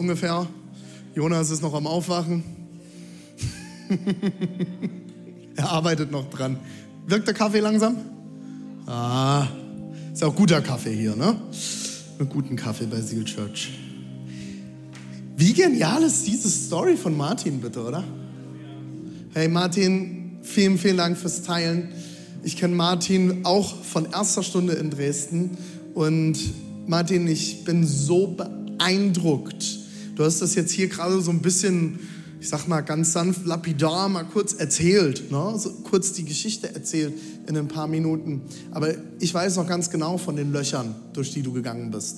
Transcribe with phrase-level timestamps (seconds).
[0.00, 0.46] ungefähr.
[1.14, 2.42] Jonas ist noch am Aufwachen.
[5.56, 6.56] er arbeitet noch dran.
[7.06, 7.96] Wirkt der Kaffee langsam?
[8.86, 9.46] Ah,
[10.12, 11.36] ist auch guter Kaffee hier, ne?
[12.18, 13.70] Einen guten Kaffee bei Seal Church.
[15.36, 18.02] Wie genial ist diese Story von Martin, bitte, oder?
[19.34, 21.90] Hey Martin, vielen, vielen Dank fürs Teilen.
[22.42, 25.58] Ich kenne Martin auch von erster Stunde in Dresden
[25.94, 26.38] und
[26.86, 29.79] Martin, ich bin so beeindruckt.
[30.20, 31.98] Du hast das jetzt hier gerade so ein bisschen,
[32.42, 35.54] ich sag mal ganz sanft, lapidar mal kurz erzählt, ne?
[35.56, 37.14] so kurz die Geschichte erzählt
[37.46, 38.42] in ein paar Minuten.
[38.70, 42.16] Aber ich weiß noch ganz genau von den Löchern, durch die du gegangen bist.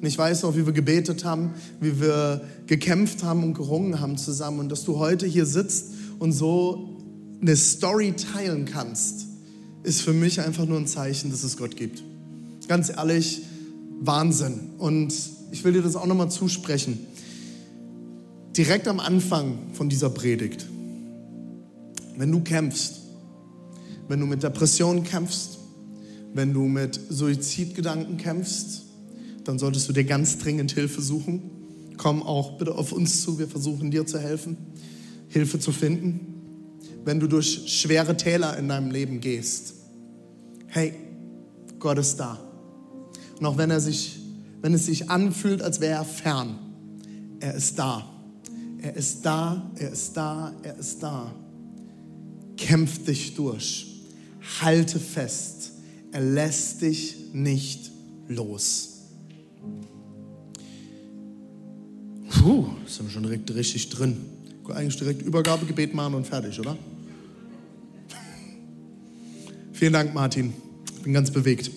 [0.00, 4.16] Und ich weiß noch, wie wir gebetet haben, wie wir gekämpft haben und gerungen haben
[4.16, 4.60] zusammen.
[4.60, 5.86] Und dass du heute hier sitzt
[6.20, 7.00] und so
[7.42, 9.26] eine Story teilen kannst,
[9.82, 12.04] ist für mich einfach nur ein Zeichen, dass es Gott gibt.
[12.68, 13.42] Ganz ehrlich,
[14.00, 14.70] Wahnsinn.
[14.78, 15.12] Und
[15.50, 17.08] ich will dir das auch nochmal zusprechen.
[18.56, 20.66] Direkt am Anfang von dieser Predigt,
[22.16, 23.00] wenn du kämpfst,
[24.08, 25.58] wenn du mit Depressionen kämpfst,
[26.34, 28.82] wenn du mit Suizidgedanken kämpfst,
[29.44, 31.42] dann solltest du dir ganz dringend Hilfe suchen.
[31.96, 34.56] Komm auch bitte auf uns zu, wir versuchen dir zu helfen,
[35.28, 36.20] Hilfe zu finden.
[37.04, 39.74] Wenn du durch schwere Täler in deinem Leben gehst,
[40.66, 40.94] hey,
[41.78, 42.38] Gott ist da.
[43.38, 44.18] Und auch wenn, er sich,
[44.60, 46.58] wenn es sich anfühlt, als wäre er fern,
[47.40, 48.19] er ist da.
[48.82, 51.34] Er ist da, er ist da, er ist da.
[52.56, 53.86] Kämpf dich durch.
[54.60, 55.72] Halte fest.
[56.12, 57.90] Er lässt dich nicht
[58.28, 58.88] los.
[62.30, 64.16] Puh, sind wir schon direkt richtig drin.
[64.68, 66.78] Eigentlich direkt Übergabegebet machen und fertig, oder?
[69.72, 70.54] Vielen Dank, Martin.
[70.96, 71.70] Ich bin ganz bewegt.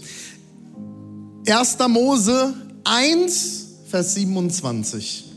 [1.47, 1.77] 1.
[1.89, 2.53] Mose
[2.83, 5.32] 1, Vers 27.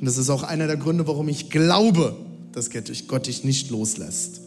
[0.00, 2.16] Und das ist auch einer der Gründe, warum ich glaube,
[2.52, 2.70] dass
[3.08, 4.40] Gott dich nicht loslässt.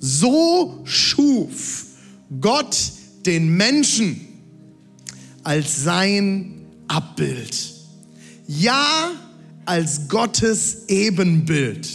[0.00, 1.86] So schuf
[2.40, 2.76] Gott
[3.24, 4.20] den Menschen
[5.42, 7.74] als sein Abbild.
[8.48, 9.12] Ja,
[9.64, 11.88] als Gottes Ebenbild.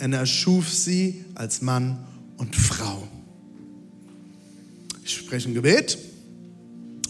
[0.00, 1.98] Und er schuf sie als Mann
[2.36, 3.08] und Frau.
[5.04, 5.98] Ich spreche ein Gebet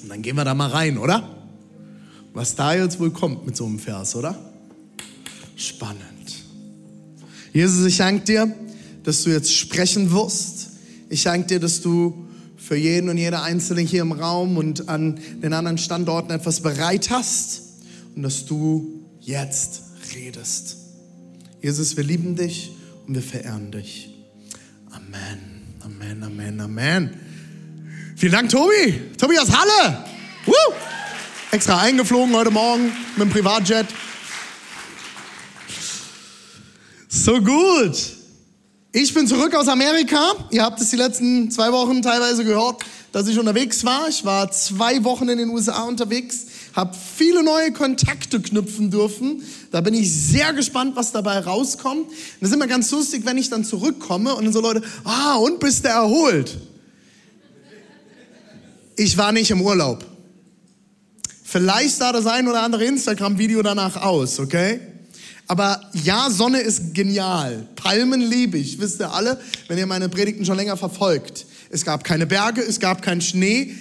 [0.03, 1.29] und dann gehen wir da mal rein, oder?
[2.33, 4.48] Was da jetzt wohl kommt mit so einem Vers, oder?
[5.59, 6.45] Spannend.
[7.53, 8.55] Jesus, ich danke dir,
[9.03, 10.69] dass du jetzt sprechen wirst.
[11.09, 15.19] Ich danke dir, dass du für jeden und jede Einzelne hier im Raum und an
[15.43, 17.63] den anderen Standorten etwas bereit hast
[18.15, 19.83] und dass du jetzt
[20.15, 20.77] redest.
[21.61, 22.71] Jesus, wir lieben dich
[23.09, 24.15] und wir verehren dich.
[24.93, 27.11] Amen, Amen, Amen, Amen.
[28.15, 29.01] Vielen Dank, Tobi.
[29.17, 30.05] Tobi aus Halle.
[30.47, 30.53] Woo!
[31.51, 33.87] Extra eingeflogen heute Morgen mit dem Privatjet.
[37.29, 37.95] So gut.
[38.91, 40.33] Ich bin zurück aus Amerika.
[40.51, 44.09] Ihr habt es die letzten zwei Wochen teilweise gehört, dass ich unterwegs war.
[44.09, 49.43] Ich war zwei Wochen in den USA unterwegs, habe viele neue Kontakte knüpfen dürfen.
[49.73, 52.07] Da bin ich sehr gespannt, was dabei rauskommt.
[52.07, 55.35] Und das ist immer ganz lustig, wenn ich dann zurückkomme und dann so Leute, ah,
[55.35, 56.57] und bist du erholt?
[58.97, 60.03] Ich war nicht im Urlaub.
[61.45, 64.81] Vielleicht sah das ein oder andere Instagram-Video danach aus, okay?
[65.49, 67.67] Aber ja, Sonne ist genial.
[67.75, 71.47] Palmen liebe ich, wisst ihr alle, wenn ihr meine Predigten schon länger verfolgt.
[71.71, 73.75] Es gab keine Berge, es gab keinen Schnee.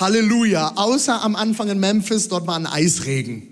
[0.00, 0.72] Halleluja.
[0.74, 3.46] Außer am Anfang in Memphis, dort war ein Eisregen.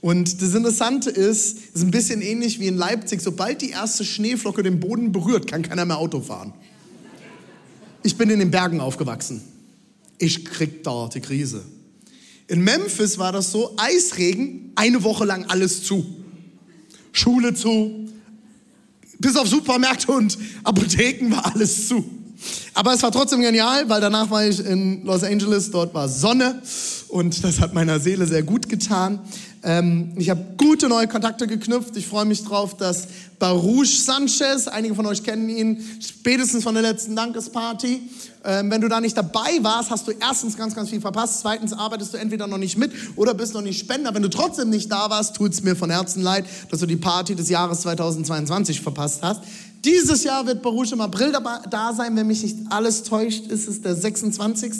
[0.00, 3.22] Und das Interessante ist, es ist ein bisschen ähnlich wie in Leipzig.
[3.22, 6.52] Sobald die erste Schneeflocke den Boden berührt, kann keiner mehr Auto fahren.
[8.02, 9.42] Ich bin in den Bergen aufgewachsen.
[10.18, 11.64] Ich krieg da die Krise.
[12.48, 16.23] In Memphis war das so, Eisregen, eine Woche lang alles zu.
[17.14, 18.08] Schule zu,
[19.20, 22.04] bis auf Supermärkte und Apotheken war alles zu.
[22.74, 26.60] Aber es war trotzdem genial, weil danach war ich in Los Angeles, dort war Sonne
[27.08, 29.20] und das hat meiner Seele sehr gut getan.
[29.64, 31.96] Ähm, ich habe gute neue Kontakte geknüpft.
[31.96, 33.08] Ich freue mich drauf, dass
[33.38, 38.02] Baruch Sanchez, einige von euch kennen ihn, spätestens von der letzten Dankesparty.
[38.44, 41.40] Ähm, wenn du da nicht dabei warst, hast du erstens ganz, ganz viel verpasst.
[41.40, 44.14] Zweitens arbeitest du entweder noch nicht mit oder bist noch nicht Spender.
[44.14, 46.96] Wenn du trotzdem nicht da warst, tut es mir von Herzen leid, dass du die
[46.96, 49.42] Party des Jahres 2022 verpasst hast.
[49.84, 53.82] Dieses Jahr wird Baruch im April da sein, wenn mich nicht alles täuscht, ist es
[53.82, 54.72] der 26.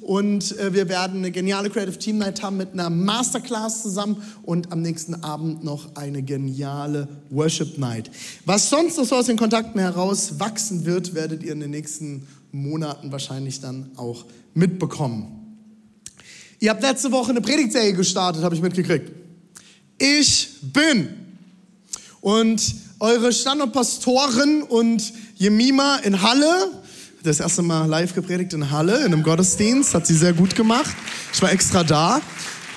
[0.00, 4.72] Und äh, wir werden eine geniale Creative Team Night haben mit einer Masterclass zusammen und
[4.72, 8.10] am nächsten Abend noch eine geniale Worship Night.
[8.44, 12.26] Was sonst noch so aus den Kontakten heraus wachsen wird, werdet ihr in den nächsten
[12.50, 14.24] Monaten wahrscheinlich dann auch
[14.54, 15.58] mitbekommen.
[16.58, 19.12] Ihr habt letzte Woche eine Predigtserie gestartet, habe ich mitgekriegt.
[19.96, 21.08] Ich bin.
[22.20, 26.70] Und eure Standortpastoren und Jemima in Halle,
[27.22, 30.94] das erste Mal live gepredigt in Halle, in einem Gottesdienst, hat sie sehr gut gemacht.
[31.32, 32.20] Ich war extra da.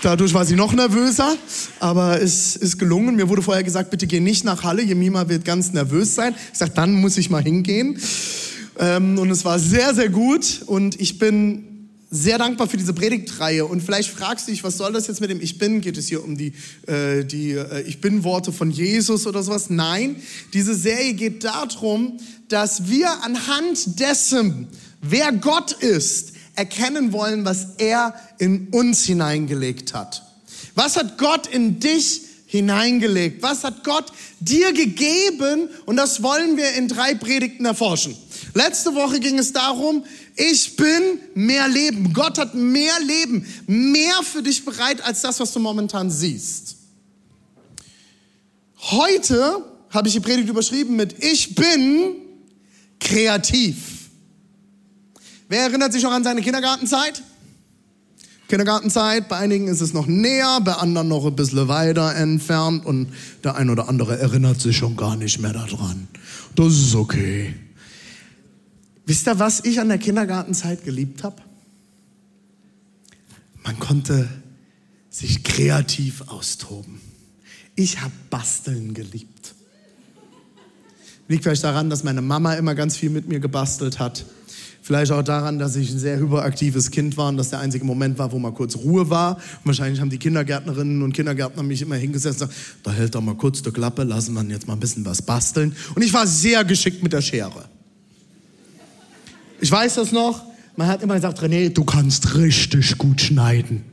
[0.02, 1.36] Dadurch war sie noch nervöser,
[1.80, 3.16] aber es ist gelungen.
[3.16, 4.82] Mir wurde vorher gesagt, bitte geh nicht nach Halle.
[4.82, 6.36] Jemima wird ganz nervös sein.
[6.52, 7.98] Ich sage, dann muss ich mal hingehen.
[8.80, 10.64] Ähm, und es war sehr, sehr gut.
[10.66, 11.73] Und ich bin
[12.14, 15.32] sehr dankbar für diese Predigtreihe und vielleicht fragst du dich, was soll das jetzt mit
[15.32, 15.82] dem Ich Bin?
[15.82, 16.54] Geht es hier um die,
[16.86, 19.72] äh, die äh, Ich Bin-Worte von Jesus oder sowas?
[19.72, 20.18] Nein,
[20.54, 22.20] diese Serie geht darum,
[22.50, 24.68] dass wir anhand dessen,
[25.02, 30.22] wer Gott ist, erkennen wollen, was er in uns hineingelegt hat.
[30.76, 33.42] Was hat Gott in dich hineingelegt?
[33.42, 35.68] Was hat Gott dir gegeben?
[35.88, 38.16] Und das wollen wir in drei Predigten erforschen.
[38.54, 40.04] Letzte Woche ging es darum,
[40.36, 42.14] ich bin mehr Leben.
[42.14, 46.78] Gott hat mehr Leben, mehr für dich bereit als das, was du momentan siehst.
[48.78, 52.16] Heute habe ich die Predigt überschrieben mit Ich bin
[53.00, 54.10] kreativ.
[55.50, 57.22] Wer erinnert sich noch an seine Kindergartenzeit?
[58.48, 63.08] Kindergartenzeit, bei einigen ist es noch näher, bei anderen noch ein bisschen weiter entfernt und
[63.44, 66.08] der ein oder andere erinnert sich schon gar nicht mehr daran.
[66.56, 67.56] Das ist okay.
[69.06, 71.42] Wisst ihr, was ich an der Kindergartenzeit geliebt habe?
[73.64, 74.28] Man konnte
[75.10, 77.00] sich kreativ austoben.
[77.76, 79.56] Ich habe Basteln geliebt.
[81.28, 84.26] Liegt vielleicht daran, dass meine Mama immer ganz viel mit mir gebastelt hat.
[84.82, 88.20] Vielleicht auch daran, dass ich ein sehr hyperaktives Kind war und das der einzige Moment
[88.20, 89.38] war, wo mal kurz Ruhe war.
[89.38, 93.22] Und wahrscheinlich haben die Kindergärtnerinnen und Kindergärtner mich immer hingesetzt und gesagt, da hält doch
[93.22, 95.74] mal kurz die Klappe, lassen wir jetzt mal ein bisschen was basteln.
[95.96, 97.64] Und ich war sehr geschickt mit der Schere.
[99.64, 100.44] Ich weiß das noch.
[100.76, 103.86] Man hat immer gesagt, René, du kannst richtig gut schneiden.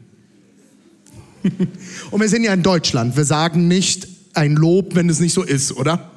[2.10, 3.16] Und wir sind ja in Deutschland.
[3.16, 6.10] Wir sagen nicht ein Lob, wenn es nicht so ist, oder?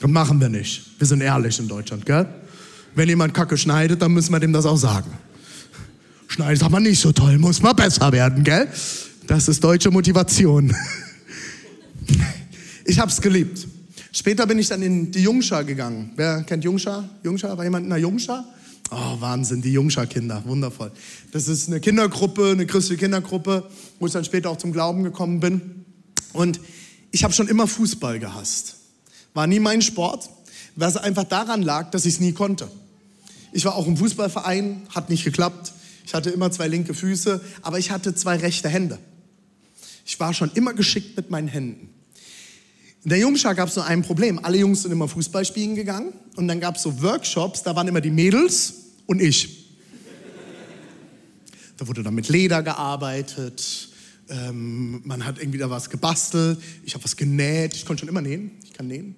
[0.00, 0.82] Das machen wir nicht.
[0.98, 2.28] Wir sind ehrlich in Deutschland, gell?
[2.94, 5.12] Wenn jemand Kacke schneidet, dann müssen wir dem das auch sagen.
[6.26, 8.68] Schneidet aber nicht so toll, muss mal besser werden, gell?
[9.26, 10.76] Das ist deutsche Motivation.
[12.84, 13.66] Ich hab's geliebt.
[14.12, 16.10] Später bin ich dann in die Jungschar gegangen.
[16.16, 17.06] Wer kennt Jungschar?
[17.22, 17.54] Jungschar?
[17.56, 18.46] War jemand in der Jungschar?
[18.90, 20.92] Oh, Wahnsinn, die Jungschar-Kinder, wundervoll.
[21.32, 23.68] Das ist eine Kindergruppe, eine christliche Kindergruppe,
[23.98, 25.84] wo ich dann später auch zum Glauben gekommen bin.
[26.32, 26.58] Und
[27.10, 28.76] ich habe schon immer Fußball gehasst.
[29.34, 30.30] War nie mein Sport,
[30.74, 32.70] was einfach daran lag, dass ich es nie konnte.
[33.52, 35.72] Ich war auch im Fußballverein, hat nicht geklappt.
[36.06, 38.98] Ich hatte immer zwei linke Füße, aber ich hatte zwei rechte Hände.
[40.06, 41.90] Ich war schon immer geschickt mit meinen Händen.
[43.04, 44.44] In der Jungschar gab es nur ein Problem.
[44.44, 47.86] Alle Jungs sind immer Fußball spielen gegangen und dann gab es so Workshops, da waren
[47.86, 48.74] immer die Mädels
[49.06, 49.66] und ich.
[51.76, 53.88] Da wurde dann mit Leder gearbeitet,
[54.28, 58.20] ähm, man hat irgendwie da was gebastelt, ich habe was genäht, ich konnte schon immer
[58.20, 59.14] nähen, ich kann nähen.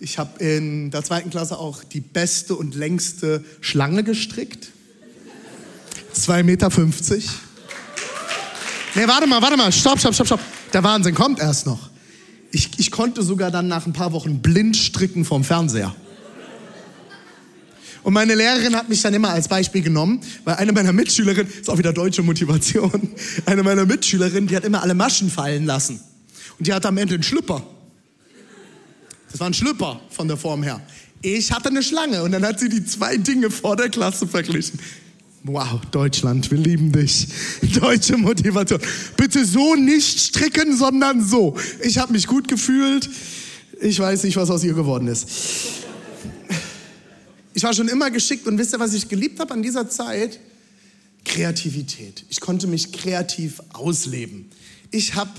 [0.00, 4.68] Ich habe in der zweiten Klasse auch die beste und längste Schlange gestrickt.
[6.14, 6.70] 2,50 Meter.
[8.94, 10.40] Nee, warte mal, warte mal, stopp, stopp, stopp, stopp.
[10.72, 11.90] Der Wahnsinn kommt erst noch.
[12.50, 15.94] Ich, ich konnte sogar dann nach ein paar Wochen blind stricken vom Fernseher.
[18.02, 21.68] Und meine Lehrerin hat mich dann immer als Beispiel genommen, weil eine meiner Mitschülerinnen, ist
[21.68, 23.10] auch wieder deutsche Motivation,
[23.46, 26.00] eine meiner Mitschülerinnen, die hat immer alle Maschen fallen lassen.
[26.58, 27.62] Und die hatte am Ende einen Schlüpper.
[29.30, 30.80] Das war ein Schlüpper von der Form her.
[31.20, 34.78] Ich hatte eine Schlange und dann hat sie die zwei Dinge vor der Klasse verglichen.
[35.44, 37.28] Wow, Deutschland, wir lieben dich.
[37.80, 38.80] Deutsche Motivation.
[39.16, 41.56] Bitte so nicht stricken, sondern so.
[41.82, 43.08] Ich habe mich gut gefühlt.
[43.80, 45.28] Ich weiß nicht, was aus ihr geworden ist.
[47.54, 50.38] Ich war schon immer geschickt und wisst ihr, was ich geliebt habe an dieser Zeit?
[51.24, 52.24] Kreativität.
[52.28, 54.50] Ich konnte mich kreativ ausleben.
[54.90, 55.30] Ich habe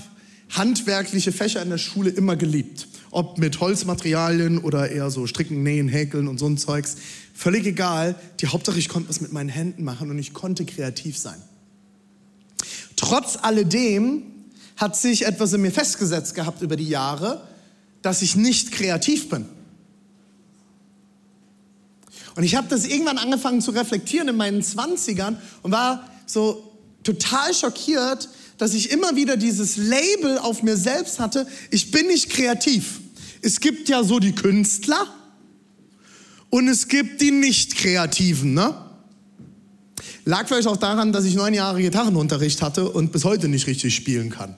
[0.50, 2.88] handwerkliche Fächer in der Schule immer geliebt.
[3.10, 6.96] Ob mit Holzmaterialien oder eher so Stricken, Nähen, Häkeln und so ein Zeugs.
[7.34, 8.14] Völlig egal.
[8.40, 11.40] Die Hauptsache, ich konnte was mit meinen Händen machen und ich konnte kreativ sein.
[12.96, 14.22] Trotz alledem
[14.76, 17.46] hat sich etwas in mir festgesetzt gehabt über die Jahre,
[18.02, 19.46] dass ich nicht kreativ bin.
[22.36, 27.52] Und ich habe das irgendwann angefangen zu reflektieren in meinen Zwanzigern und war so total
[27.52, 28.28] schockiert,
[28.60, 33.00] dass ich immer wieder dieses Label auf mir selbst hatte, ich bin nicht kreativ.
[33.40, 35.06] Es gibt ja so die Künstler
[36.50, 38.74] und es gibt die Nicht-Kreativen, ne?
[40.26, 43.94] Lag vielleicht auch daran, dass ich neun Jahre Gitarrenunterricht hatte und bis heute nicht richtig
[43.94, 44.54] spielen kann.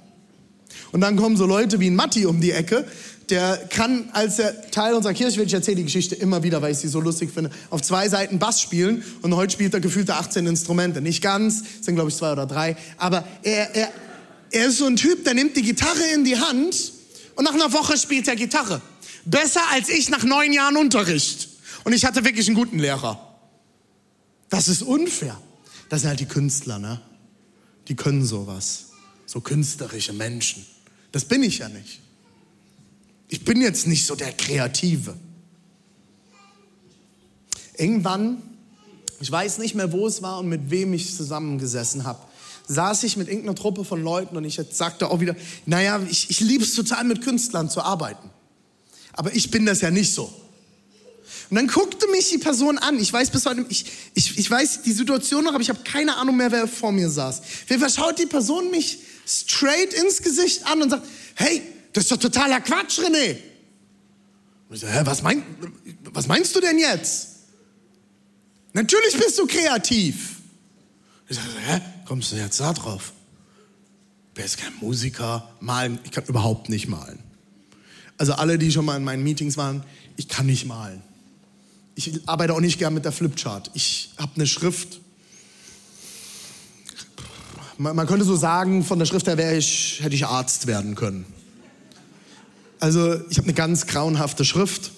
[0.90, 2.84] Und dann kommen so Leute wie ein Matti um die Ecke,
[3.30, 6.88] der kann als Teil unserer Kirche, ich erzähle die Geschichte immer wieder, weil ich sie
[6.88, 11.00] so lustig finde, auf zwei Seiten Bass spielen und heute spielt er gefühlte 18 Instrumente.
[11.00, 13.92] Nicht ganz, sind glaube ich zwei oder drei, aber er, er,
[14.50, 16.92] er ist so ein Typ, der nimmt die Gitarre in die Hand
[17.34, 18.82] und nach einer Woche spielt er Gitarre.
[19.24, 21.48] Besser als ich nach neun Jahren Unterricht.
[21.84, 23.36] Und ich hatte wirklich einen guten Lehrer.
[24.50, 25.40] Das ist unfair.
[25.88, 27.00] Das sind halt die Künstler, ne?
[27.88, 28.90] Die können sowas.
[29.26, 30.66] So künstlerische Menschen.
[31.10, 32.01] Das bin ich ja nicht.
[33.32, 35.16] Ich bin jetzt nicht so der Kreative.
[37.78, 38.42] Irgendwann,
[39.20, 42.18] ich weiß nicht mehr, wo es war und mit wem ich zusammengesessen habe,
[42.68, 45.34] saß ich mit irgendeiner Truppe von Leuten und ich sagte auch wieder,
[45.64, 48.28] naja, ich, ich liebe es total mit Künstlern zu arbeiten.
[49.14, 50.24] Aber ich bin das ja nicht so.
[51.48, 52.98] Und dann guckte mich die Person an.
[52.98, 56.18] Ich weiß bis heute, ich, ich, ich weiß die Situation noch, aber ich habe keine
[56.18, 57.40] Ahnung mehr, wer vor mir saß.
[57.66, 61.62] Wer schaut die Person mich straight ins Gesicht an und sagt, hey,
[61.92, 63.36] das ist doch totaler Quatsch, René.
[64.68, 65.42] Und ich so, hä, was, mein,
[66.12, 67.28] was meinst du denn jetzt?
[68.72, 70.36] Natürlich bist du kreativ.
[71.28, 73.12] Ich sage, hä, kommst du jetzt da drauf?
[74.34, 75.48] Wer ist kein Musiker?
[75.60, 77.18] Malen, ich kann überhaupt nicht malen.
[78.16, 79.84] Also alle, die schon mal in meinen Meetings waren,
[80.16, 81.02] ich kann nicht malen.
[81.94, 83.70] Ich arbeite auch nicht gern mit der Flipchart.
[83.74, 85.00] Ich habe eine Schrift.
[87.76, 91.26] Man, man, könnte so sagen, von der Schrift her ich, hätte ich Arzt werden können.
[92.82, 94.90] Also ich habe eine ganz grauenhafte Schrift.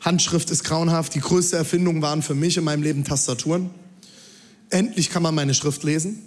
[0.00, 1.12] Handschrift ist grauenhaft.
[1.16, 3.70] Die größte Erfindung waren für mich in meinem Leben Tastaturen.
[4.68, 6.22] Endlich kann man meine Schrift lesen.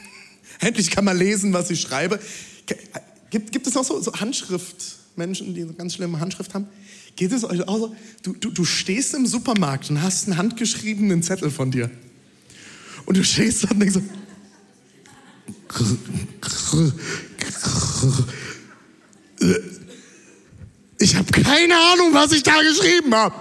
[0.60, 2.18] Endlich kann man lesen, was ich schreibe.
[3.28, 6.66] Gibt, gibt es noch so, so Handschriftmenschen, die eine ganz schlimme Handschrift haben?
[7.14, 7.94] Geht es euch auch so?
[8.22, 11.90] Du, du, du stehst im Supermarkt und hast einen handgeschriebenen Zettel von dir.
[13.04, 14.02] Und du stehst da und denkst so.
[21.02, 23.34] Ich habe keine Ahnung, was ich da geschrieben habe.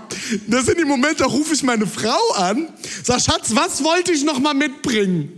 [0.47, 2.67] Das sind die Momente, da rufe ich meine Frau an,
[3.03, 5.29] sag Schatz, was wollte ich noch mal mitbringen?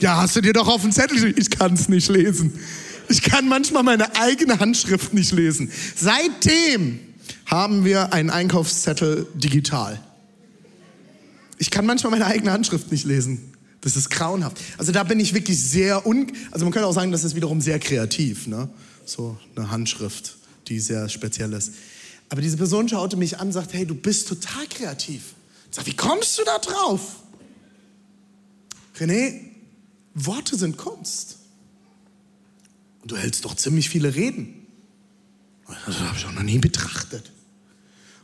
[0.00, 1.40] Ja, hast du dir doch auf den Zettel geschrieben?
[1.40, 2.58] Ich kann es nicht lesen.
[3.08, 5.70] Ich kann manchmal meine eigene Handschrift nicht lesen.
[5.94, 6.98] Seitdem
[7.46, 10.00] haben wir einen Einkaufszettel digital.
[11.58, 13.54] Ich kann manchmal meine eigene Handschrift nicht lesen.
[13.82, 14.58] Das ist grauenhaft.
[14.78, 16.26] Also da bin ich wirklich sehr un...
[16.50, 18.68] Also man könnte auch sagen, das ist wiederum sehr kreativ, ne?
[19.06, 20.37] So eine Handschrift
[20.68, 21.72] die sehr speziell ist.
[22.28, 25.34] Aber diese Person schaute mich an und sagte, hey, du bist total kreativ.
[25.70, 27.16] Ich sag, wie kommst du da drauf?
[28.98, 29.40] René,
[30.14, 31.38] Worte sind Kunst.
[33.02, 34.66] Und du hältst doch ziemlich viele Reden.
[35.86, 37.30] Das habe ich auch noch nie betrachtet.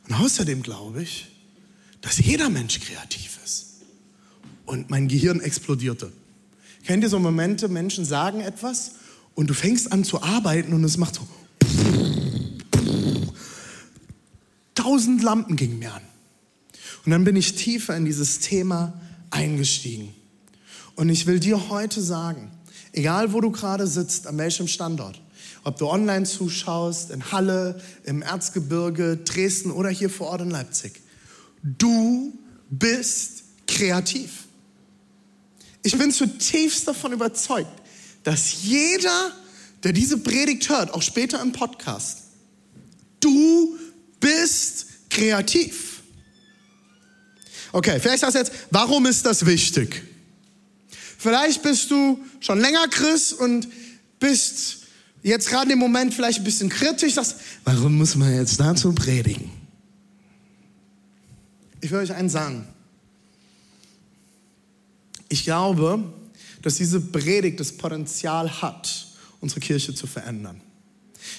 [0.09, 1.29] Und außerdem glaube ich,
[2.01, 3.67] dass jeder Mensch kreativ ist.
[4.67, 6.13] Und mein Gehirn explodierte.
[6.85, 8.93] Kennt ihr so Momente, Menschen sagen etwas
[9.35, 11.27] und du fängst an zu arbeiten und es macht so
[14.85, 16.03] tausend Lampen gingen mir an.
[17.05, 18.93] Und dann bin ich tiefer in dieses Thema
[19.31, 20.14] eingestiegen.
[20.95, 22.50] Und ich will dir heute sagen,
[22.93, 25.21] egal wo du gerade sitzt, an welchem Standort,
[25.64, 31.00] ob du online zuschaust, in Halle, im Erzgebirge, Dresden oder hier vor Ort in Leipzig,
[31.62, 32.38] du
[32.69, 34.45] bist kreativ.
[35.83, 37.73] Ich bin zutiefst davon überzeugt,
[38.23, 39.33] dass jeder,
[39.83, 42.25] der diese Predigt hört, auch später im Podcast,
[43.21, 43.79] du
[44.25, 46.02] bist kreativ.
[47.73, 50.02] Okay, vielleicht sagst du jetzt, warum ist das wichtig?
[51.19, 53.69] Vielleicht bist du schon länger Christ und
[54.19, 54.87] bist
[55.23, 59.50] jetzt gerade im Moment vielleicht ein bisschen kritisch, sagst, warum muss man jetzt dazu predigen?
[61.81, 62.66] Ich will euch eins sagen.
[65.28, 66.12] Ich glaube,
[66.62, 69.07] dass diese Predigt das Potenzial hat,
[69.40, 70.61] unsere Kirche zu verändern.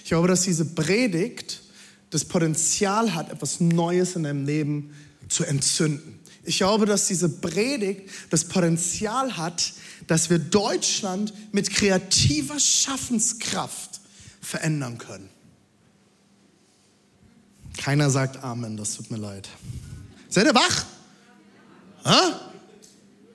[0.03, 1.61] Ich glaube, dass diese Predigt
[2.09, 4.95] das Potenzial hat, etwas Neues in deinem Leben
[5.27, 6.19] zu entzünden.
[6.43, 9.73] Ich glaube, dass diese Predigt das Potenzial hat,
[10.07, 13.99] dass wir Deutschland mit kreativer Schaffenskraft
[14.41, 15.29] verändern können.
[17.77, 19.49] Keiner sagt Amen, das tut mir leid.
[20.29, 20.85] Seid ihr wach?
[22.05, 22.51] Ha?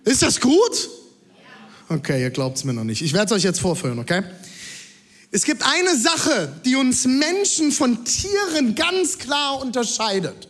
[0.04, 0.88] Ist das gut?
[1.88, 3.02] Okay, ihr glaubt es mir noch nicht.
[3.02, 4.22] Ich werde es euch jetzt vorführen, okay?
[5.32, 10.48] Es gibt eine Sache, die uns Menschen von Tieren ganz klar unterscheidet.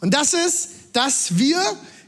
[0.00, 1.60] Und das ist, dass wir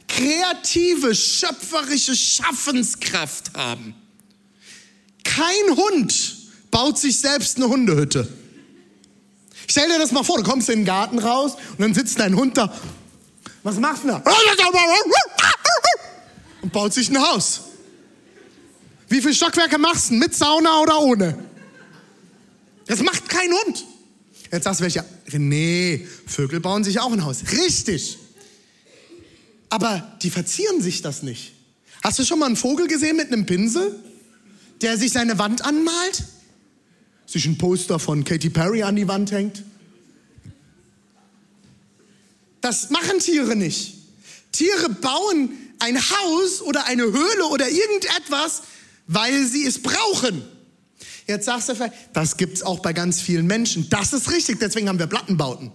[0.08, 3.94] kreative, schöpferische Schaffenskraft haben.
[5.22, 6.36] Kein Hund
[6.70, 8.28] baut sich selbst eine Hundehütte.
[9.68, 12.36] Stell dir das mal vor, du kommst in den Garten raus und dann sitzt dein
[12.36, 12.74] Hund da.
[13.62, 14.16] Was machst du da?
[16.62, 17.60] Und baut sich ein Haus.
[19.08, 20.14] Wie viele Stockwerke machst du?
[20.14, 21.38] Mit Sauna oder ohne?
[22.86, 23.84] Das macht kein Hund.
[24.50, 25.04] Jetzt sagst du welcher?
[25.32, 27.42] Nee, Vögel bauen sich auch ein Haus.
[27.52, 28.18] Richtig.
[29.68, 31.52] Aber die verzieren sich das nicht.
[32.02, 33.98] Hast du schon mal einen Vogel gesehen mit einem Pinsel,
[34.82, 36.22] der sich seine Wand anmalt?
[37.26, 39.64] Sich ein Poster von Katy Perry an die Wand hängt?
[42.60, 43.94] Das machen Tiere nicht.
[44.52, 48.62] Tiere bauen ein Haus oder eine Höhle oder irgendetwas,
[49.06, 50.42] weil sie es brauchen.
[51.26, 53.88] Jetzt sagst du vielleicht, das gibt es auch bei ganz vielen Menschen.
[53.88, 55.72] Das ist richtig, deswegen haben wir Plattenbauten.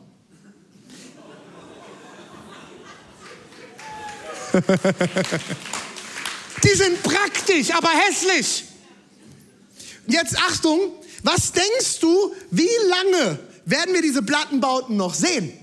[6.64, 8.66] Die sind praktisch, aber hässlich.
[10.08, 10.80] Jetzt Achtung,
[11.24, 15.54] was denkst du, wie lange werden wir diese Plattenbauten noch sehen?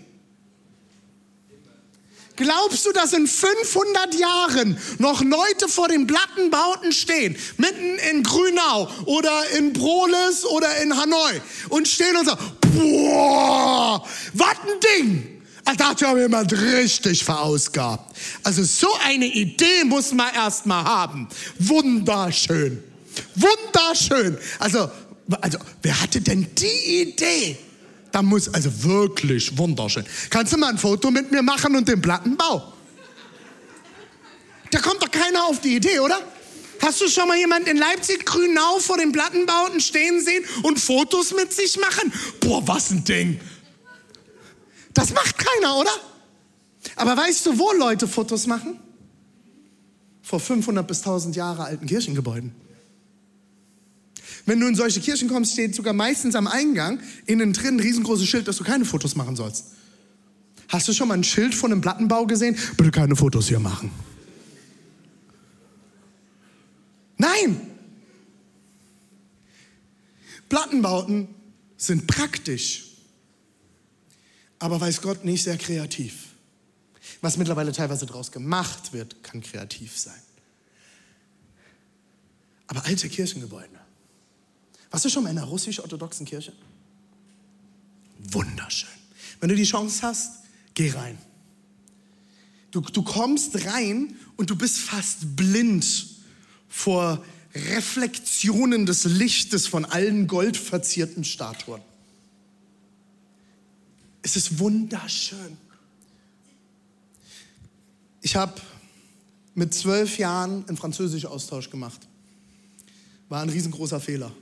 [2.37, 8.91] Glaubst du, dass in 500 Jahren noch Leute vor den Plattenbauten stehen, mitten in Grünau
[9.07, 11.41] oder in Broles oder in Hanoi
[11.71, 15.43] und stehen und sagen, boah, was ein Ding.
[15.79, 18.17] Da hat ja jemand richtig verausgabt.
[18.45, 21.29] Also so eine Idee muss man erst mal haben.
[21.59, 22.83] Wunderschön.
[23.35, 24.39] Wunderschön.
[24.59, 24.91] Also,
[25.41, 27.59] also wer hatte denn die Idee?
[28.17, 30.03] Da muss also wirklich wunderschön.
[30.31, 32.73] Kannst du mal ein Foto mit mir machen und den Plattenbau?
[34.71, 36.19] Da kommt doch keiner auf die Idee, oder?
[36.81, 41.35] Hast du schon mal jemanden in Leipzig Grünau vor den Plattenbauten stehen sehen und Fotos
[41.35, 42.11] mit sich machen?
[42.41, 43.39] Boah, was ein Ding.
[44.95, 45.93] Das macht keiner, oder?
[46.97, 48.81] Aber weißt du, wo Leute Fotos machen?
[50.23, 52.55] Vor 500 bis 1000 Jahre alten Kirchengebäuden.
[54.47, 58.27] Wenn du in solche Kirchen kommst, steht sogar meistens am Eingang innen drin ein riesengroßes
[58.27, 59.67] Schild, dass du keine Fotos machen sollst.
[60.69, 62.57] Hast du schon mal ein Schild von einem Plattenbau gesehen?
[62.77, 63.91] Bitte keine Fotos hier machen.
[67.19, 67.61] Nein!
[70.49, 71.29] Plattenbauten
[71.77, 72.87] sind praktisch
[74.59, 76.29] aber weiß Gott nicht sehr kreativ.
[77.21, 80.21] Was mittlerweile teilweise daraus gemacht wird, kann kreativ sein.
[82.67, 83.79] Aber alte Kirchengebäude.
[84.97, 86.55] Warst du schon mal in einer russisch-orthodoxen Kirche?
[88.31, 88.89] Wunderschön.
[89.41, 91.19] Wenn du die Chance hast, geh rein.
[92.71, 95.85] Du, du kommst rein und du bist fast blind
[96.71, 97.23] vor
[97.55, 101.83] Reflexionen des Lichtes von allen goldverzierten Statuen.
[104.23, 105.59] Es ist wunderschön.
[108.23, 108.63] Ich habe
[109.55, 112.01] mit zwölf Jahren einen Französisch-Austausch gemacht.
[113.29, 114.33] War ein riesengroßer Fehler.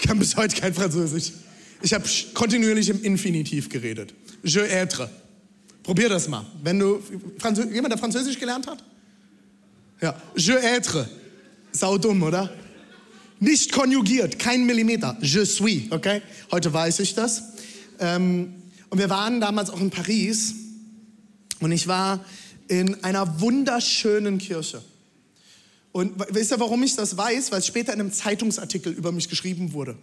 [0.00, 1.32] Ich kann bis heute kein Französisch.
[1.82, 4.14] Ich habe kontinuierlich im Infinitiv geredet.
[4.42, 5.10] Je être.
[5.82, 6.46] Probier das mal.
[6.62, 7.02] Wenn du
[7.38, 8.82] Franzö jemand, der Französisch gelernt hat?
[10.00, 11.06] Ja, je être.
[11.72, 12.50] Sau dumm, oder?
[13.40, 15.18] Nicht konjugiert, kein Millimeter.
[15.20, 16.22] Je suis, okay?
[16.50, 17.42] Heute weiß ich das.
[17.98, 18.54] Ähm,
[18.88, 20.54] und wir waren damals auch in Paris
[21.60, 22.24] und ich war
[22.68, 24.82] in einer wunderschönen Kirche.
[25.92, 27.50] Und wisst ihr, warum ich das weiß?
[27.50, 29.96] Weil es später in einem Zeitungsartikel über mich geschrieben wurde.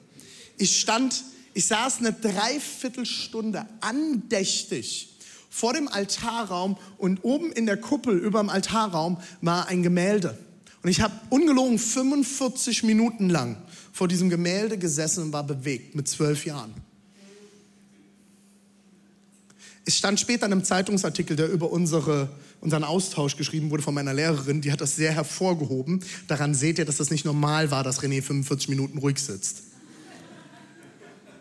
[0.57, 1.23] Ich stand,
[1.53, 5.17] ich saß eine Dreiviertelstunde andächtig
[5.49, 10.37] vor dem Altarraum und oben in der Kuppel über dem Altarraum war ein Gemälde.
[10.83, 13.57] Und ich habe ungelogen 45 Minuten lang
[13.91, 16.73] vor diesem Gemälde gesessen und war bewegt mit zwölf Jahren.
[19.87, 22.27] Es stand später in einem Zeitungsartikel, der über unsere,
[22.59, 26.03] unseren Austausch geschrieben wurde von meiner Lehrerin, die hat das sehr hervorgehoben.
[26.27, 29.63] Daran seht ihr, dass das nicht normal war, dass René 45 Minuten ruhig sitzt.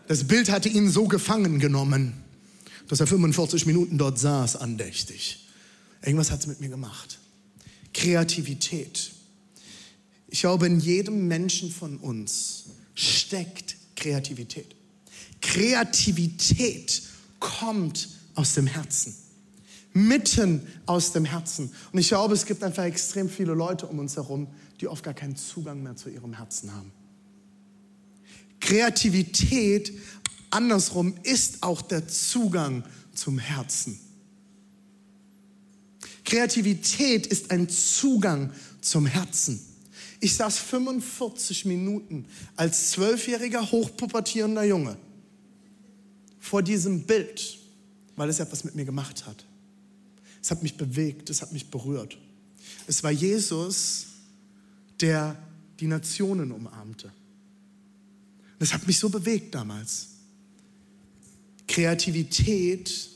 [0.07, 2.13] Das Bild hatte ihn so gefangen genommen,
[2.87, 5.45] dass er 45 Minuten dort saß, andächtig.
[6.01, 7.19] Irgendwas hat es mit mir gemacht.
[7.93, 9.11] Kreativität.
[10.29, 14.73] Ich glaube, in jedem Menschen von uns steckt Kreativität.
[15.41, 17.01] Kreativität
[17.41, 18.07] kommt
[18.37, 19.15] aus dem Herzen.
[19.93, 21.71] Mitten aus dem Herzen.
[21.91, 24.47] Und ich glaube, es gibt einfach extrem viele Leute um uns herum,
[24.79, 26.91] die oft gar keinen Zugang mehr zu ihrem Herzen haben.
[28.59, 29.91] Kreativität
[30.51, 33.99] andersrum ist auch der Zugang zum Herzen.
[36.23, 39.59] Kreativität ist ein Zugang zum Herzen.
[40.19, 44.97] Ich saß 45 Minuten als zwölfjähriger, hochpubertierender Junge
[46.39, 47.59] vor diesem Bild,
[48.17, 49.45] weil es etwas mit mir gemacht hat.
[50.41, 52.17] Es hat mich bewegt, es hat mich berührt.
[52.87, 54.07] Es war Jesus,
[54.99, 55.37] der
[55.79, 57.11] die Nationen umarmte.
[58.59, 60.07] Das hat mich so bewegt damals.
[61.67, 63.09] Kreativität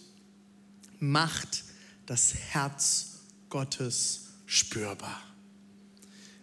[0.99, 1.63] macht
[2.05, 5.21] das Herz Gottes spürbar.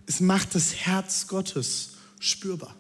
[0.07, 2.75] Es macht das Herz Gottes spürbar.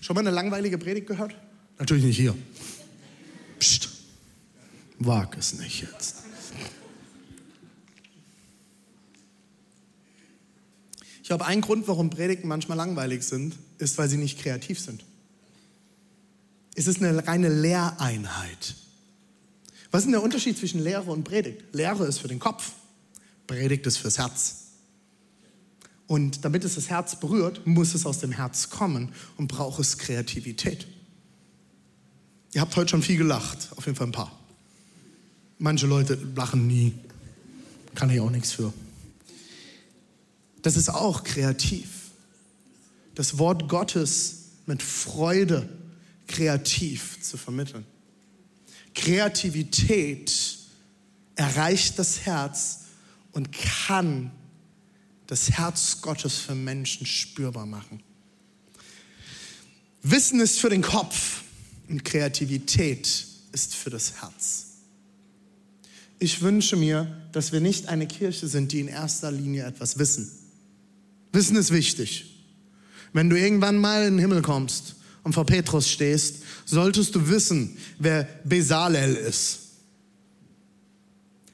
[0.00, 1.36] Schon mal eine langweilige Predigt gehört?
[1.78, 2.34] Natürlich nicht hier.
[4.98, 6.16] Wag es nicht jetzt.
[11.22, 15.04] Ich glaube, ein Grund, warum Predigten manchmal langweilig sind, ist, weil sie nicht kreativ sind.
[16.74, 18.74] Es ist eine reine Lehreinheit.
[19.90, 21.62] Was ist denn der Unterschied zwischen Lehre und Predigt?
[21.72, 22.72] Lehre ist für den Kopf,
[23.46, 24.64] Predigt ist fürs Herz.
[26.06, 29.96] Und damit es das Herz berührt, muss es aus dem Herz kommen und braucht es
[29.96, 30.86] Kreativität.
[32.52, 34.43] Ihr habt heute schon viel gelacht, auf jeden Fall ein paar.
[35.58, 36.92] Manche Leute lachen nie,
[37.94, 38.72] kann ich auch nichts für.
[40.62, 41.88] Das ist auch kreativ.
[43.14, 45.68] Das Wort Gottes mit Freude
[46.26, 47.84] kreativ zu vermitteln.
[48.94, 50.58] Kreativität
[51.36, 52.80] erreicht das Herz
[53.32, 54.30] und kann
[55.26, 58.02] das Herz Gottes für Menschen spürbar machen.
[60.02, 61.42] Wissen ist für den Kopf
[61.88, 64.63] und Kreativität ist für das Herz.
[66.24, 70.32] Ich wünsche mir, dass wir nicht eine Kirche sind, die in erster Linie etwas wissen.
[71.32, 72.24] Wissen ist wichtig.
[73.12, 77.76] Wenn du irgendwann mal in den Himmel kommst und vor Petrus stehst, solltest du wissen,
[77.98, 79.58] wer Besalel ist.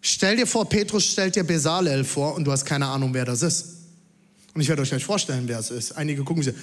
[0.02, 3.42] Stell dir vor, Petrus stellt dir Besalel vor und du hast keine Ahnung, wer das
[3.42, 3.66] ist.
[4.54, 5.96] Und ich werde euch gleich vorstellen, wer es ist.
[5.96, 6.54] Einige gucken sich,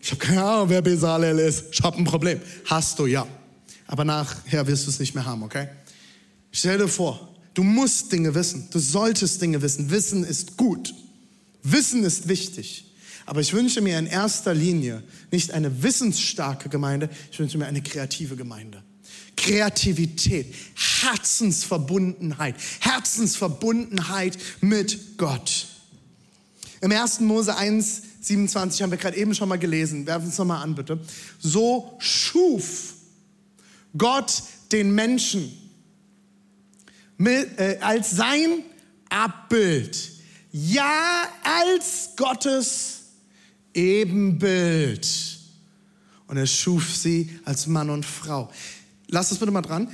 [0.00, 1.66] ich habe keine Ahnung, wer Besalel ist.
[1.70, 2.40] Ich habe ein Problem.
[2.64, 3.28] Hast du, ja.
[3.86, 5.68] Aber nachher wirst du es nicht mehr haben, okay?
[6.56, 8.68] Stell dir vor, du musst Dinge wissen.
[8.70, 9.90] Du solltest Dinge wissen.
[9.90, 10.94] Wissen ist gut.
[11.64, 12.84] Wissen ist wichtig.
[13.26, 17.82] Aber ich wünsche mir in erster Linie nicht eine wissensstarke Gemeinde, ich wünsche mir eine
[17.82, 18.84] kreative Gemeinde.
[19.36, 20.54] Kreativität,
[21.02, 25.66] Herzensverbundenheit, Herzensverbundenheit mit Gott.
[26.80, 27.20] Im 1.
[27.20, 30.06] Mose 1, 27 haben wir gerade eben schon mal gelesen.
[30.06, 31.00] Werfen es nochmal an, bitte.
[31.40, 32.94] So schuf
[33.96, 35.63] Gott den Menschen
[37.16, 38.62] mit, äh, als sein
[39.08, 40.12] Abbild.
[40.52, 43.02] Ja, als Gottes
[43.72, 45.06] Ebenbild.
[46.26, 48.50] Und er schuf sie als Mann und Frau.
[49.08, 49.92] Lass das bitte mal dran.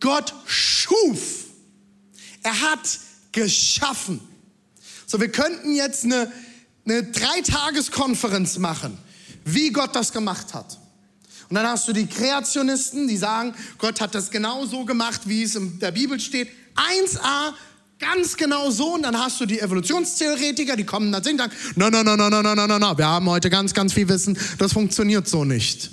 [0.00, 1.46] Gott schuf.
[2.42, 3.00] Er hat
[3.32, 4.20] geschaffen.
[5.06, 6.30] So, wir könnten jetzt eine,
[6.84, 8.98] eine Dreitageskonferenz machen,
[9.44, 10.78] wie Gott das gemacht hat.
[11.48, 15.44] Und dann hast du die Kreationisten, die sagen, Gott hat das genau so gemacht, wie
[15.44, 16.48] es in der Bibel steht.
[16.74, 17.52] 1a,
[17.98, 18.94] ganz genau so.
[18.94, 22.28] Und dann hast du die Evolutionstheoretiker, die kommen dann und sagen, na, na, na, na,
[22.30, 24.36] na, na, na, na, wir haben heute ganz, ganz viel Wissen.
[24.58, 25.90] Das funktioniert so nicht.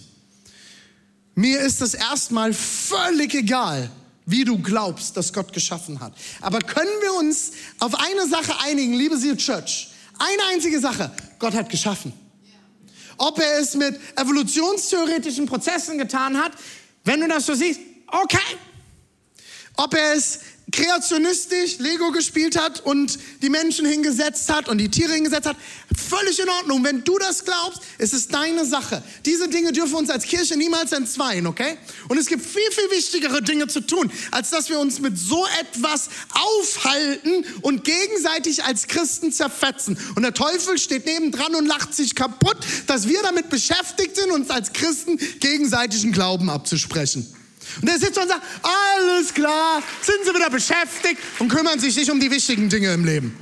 [1.36, 3.90] Mir ist es erstmal völlig egal,
[4.26, 6.14] wie du glaubst, dass Gott geschaffen hat.
[6.42, 9.90] Aber können wir uns auf eine Sache einigen, liebe Seal Church?
[10.18, 11.12] Eine einzige Sache.
[11.40, 12.14] Gott hat geschaffen.
[13.18, 16.54] Ob er es mit evolutionstheoretischen Prozessen getan hat,
[17.04, 18.58] wenn du das so siehst, okay.
[19.76, 20.40] Ob er es
[20.74, 25.56] kreationistisch Lego gespielt hat und die Menschen hingesetzt hat und die Tiere hingesetzt hat,
[25.96, 26.84] völlig in Ordnung.
[26.84, 29.04] Wenn du das glaubst, ist es deine Sache.
[29.26, 31.78] Diese Dinge dürfen uns als Kirche niemals entzweien, okay?
[32.10, 35.46] Und es gibt viel, viel wichtigere Dinge zu tun, als dass wir uns mit so
[35.62, 39.98] etwas aufhalten und gegenseitig als Christen zerfetzen.
[40.16, 42.58] Und der Teufel steht nebendran und lacht sich kaputt,
[42.88, 47.32] dass wir damit beschäftigt sind, uns als Christen gegenseitigen Glauben abzusprechen.
[47.82, 52.12] Und er sitzt und sagt, alles klar, sind sie wieder beschäftigt und kümmern sich nicht
[52.12, 53.38] um die wichtigen Dinge im Leben.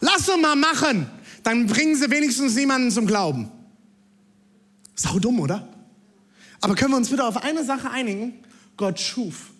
[0.00, 1.08] Lass uns mal machen,
[1.42, 3.50] dann bringen sie wenigstens niemanden zum Glauben.
[4.94, 5.68] Sau dumm, oder?
[6.60, 8.34] Aber können wir uns bitte auf eine Sache einigen?
[8.76, 9.50] Gott schuf.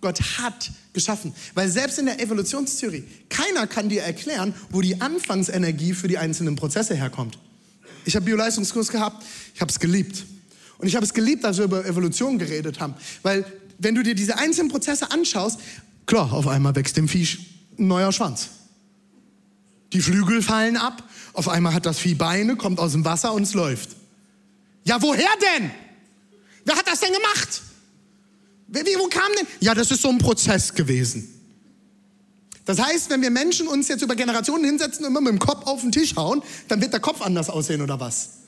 [0.00, 1.34] Gott hat geschaffen.
[1.54, 6.56] Weil selbst in der Evolutionstheorie, keiner kann dir erklären, wo die Anfangsenergie für die einzelnen
[6.56, 7.38] Prozesse herkommt.
[8.04, 9.24] Ich habe Bioleistungskurs gehabt,
[9.54, 10.24] ich habe es geliebt.
[10.80, 12.94] Und ich habe es geliebt, als wir über Evolution geredet haben.
[13.22, 13.44] Weil
[13.78, 15.60] wenn du dir diese einzelnen Prozesse anschaust,
[16.06, 17.38] klar, auf einmal wächst dem Viech
[17.78, 18.48] ein neuer Schwanz.
[19.92, 21.02] Die Flügel fallen ab.
[21.32, 23.90] Auf einmal hat das Vieh Beine, kommt aus dem Wasser und es läuft.
[24.84, 25.70] Ja, woher denn?
[26.64, 27.62] Wer hat das denn gemacht?
[28.68, 29.46] Wie, wo kam denn?
[29.60, 31.28] Ja, das ist so ein Prozess gewesen.
[32.64, 35.66] Das heißt, wenn wir Menschen uns jetzt über Generationen hinsetzen und immer mit dem Kopf
[35.66, 38.39] auf den Tisch hauen, dann wird der Kopf anders aussehen oder was?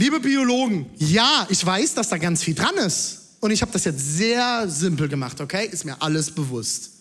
[0.00, 3.36] Liebe Biologen, ja, ich weiß, dass da ganz viel dran ist.
[3.40, 5.68] Und ich habe das jetzt sehr simpel gemacht, okay?
[5.70, 6.92] Ist mir alles bewusst.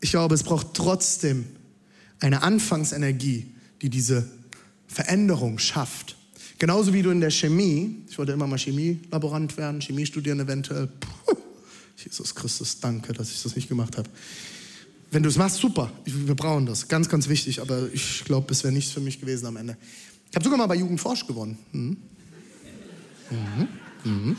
[0.00, 1.46] Ich glaube, es braucht trotzdem
[2.18, 4.28] eine Anfangsenergie, die diese
[4.88, 6.16] Veränderung schafft.
[6.58, 10.88] Genauso wie du in der Chemie, ich wollte immer mal Chemielaborant werden, Chemie studieren eventuell.
[10.88, 11.36] Puh,
[11.96, 14.10] Jesus Christus, danke, dass ich das nicht gemacht habe.
[15.12, 15.92] Wenn du es machst, super.
[16.04, 16.88] Wir brauchen das.
[16.88, 17.60] Ganz, ganz wichtig.
[17.60, 19.76] Aber ich glaube, es wäre nichts für mich gewesen am Ende.
[20.30, 21.58] Ich habe sogar mal bei Jugendforsch gewonnen.
[21.72, 21.96] Mhm.
[23.30, 23.68] Mhm.
[24.04, 24.36] Mhm.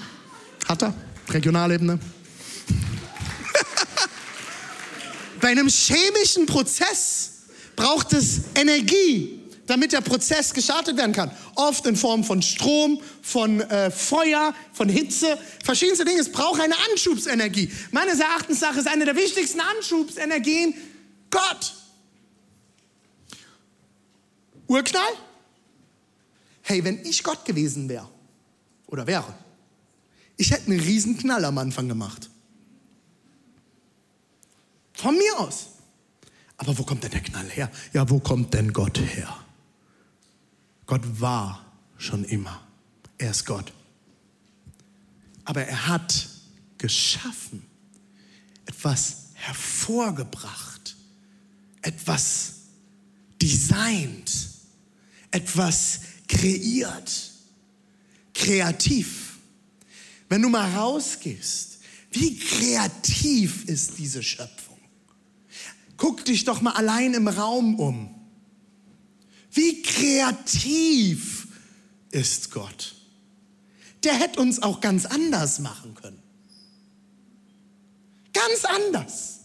[0.67, 0.93] Hat er.
[1.29, 1.99] Regionalebene.
[5.41, 7.31] bei einem chemischen Prozess
[7.75, 11.29] braucht es Energie, damit der Prozess gestartet werden kann.
[11.55, 16.21] Oft in Form von Strom, von äh, Feuer, von Hitze, verschiedenste Dinge.
[16.21, 17.69] Es braucht eine Anschubsenergie.
[17.91, 20.73] Meines Erachtens nach ist eine der wichtigsten Anschubsenergien
[21.29, 21.73] Gott.
[24.67, 25.11] Urknall?
[26.61, 28.07] Hey, wenn ich Gott gewesen wäre
[28.87, 29.33] oder wäre,
[30.37, 32.29] ich hätte einen riesen Knall am Anfang gemacht.
[34.93, 35.67] Von mir aus.
[36.57, 37.71] Aber wo kommt denn der Knall her?
[37.93, 39.35] Ja, wo kommt denn Gott her?
[40.85, 41.65] Gott war
[41.97, 42.61] schon immer.
[43.17, 43.71] Er ist Gott.
[45.45, 46.29] Aber er hat
[46.77, 47.65] geschaffen,
[48.65, 50.95] etwas hervorgebracht,
[51.81, 52.53] etwas
[53.41, 54.49] designt,
[55.31, 57.31] etwas kreiert,
[58.33, 59.37] kreativ.
[60.29, 61.79] Wenn du mal rausgehst,
[62.11, 64.77] wie kreativ ist diese Schöpfung?
[65.97, 68.15] Guck dich doch mal allein im Raum um.
[69.51, 71.47] Wie kreativ
[72.11, 72.95] ist Gott?
[74.03, 76.21] Der hätte uns auch ganz anders machen können.
[78.33, 79.39] Ganz anders.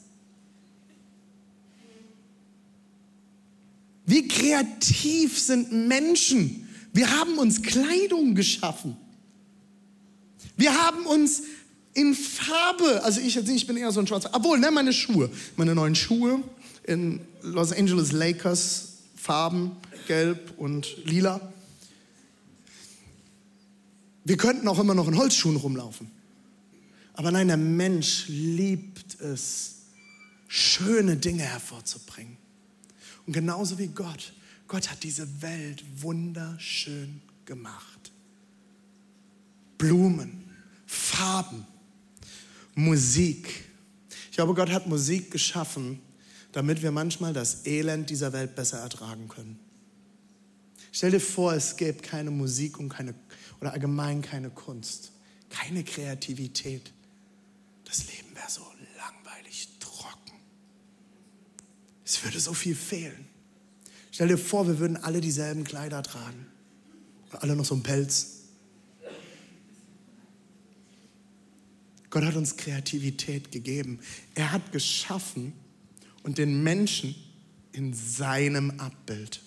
[4.07, 6.65] Wie kreativ sind Menschen?
[6.96, 8.96] Wir haben uns Kleidung geschaffen.
[10.56, 11.42] Wir haben uns
[11.92, 15.30] in Farbe, also ich nicht, ich bin eher so ein schwarzer, obwohl, ne, meine Schuhe,
[15.56, 16.42] meine neuen Schuhe
[16.85, 19.72] in Los Angeles Lakers Farben,
[20.06, 21.40] gelb und lila.
[24.24, 26.11] Wir könnten auch immer noch in Holzschuhen rumlaufen.
[27.12, 29.82] Aber nein, der Mensch liebt es,
[30.48, 32.38] schöne Dinge hervorzubringen.
[33.26, 34.32] Und genauso wie Gott.
[34.68, 38.12] Gott hat diese Welt wunderschön gemacht.
[39.79, 40.50] Blumen,
[40.87, 41.66] Farben,
[42.74, 43.64] Musik.
[44.31, 46.00] Ich glaube, Gott hat Musik geschaffen,
[46.52, 49.59] damit wir manchmal das Elend dieser Welt besser ertragen können.
[50.92, 53.14] Stell dir vor, es gäbe keine Musik und keine,
[53.61, 55.12] oder allgemein keine Kunst,
[55.50, 56.92] keine Kreativität.
[57.85, 58.62] Das Leben wäre so
[58.96, 60.33] langweilig, trocken.
[62.05, 63.25] Es würde so viel fehlen.
[64.16, 66.46] Stell dir vor, wir würden alle dieselben Kleider tragen.
[67.33, 68.44] Alle noch so einen Pelz.
[72.09, 74.00] Gott hat uns Kreativität gegeben.
[74.35, 75.52] Er hat geschaffen
[76.22, 77.14] und den Menschen
[77.72, 79.42] in seinem Abbild.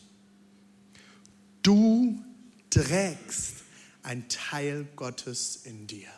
[1.64, 2.24] Du
[2.70, 3.64] trägst
[4.04, 6.10] ein Teil Gottes in dir.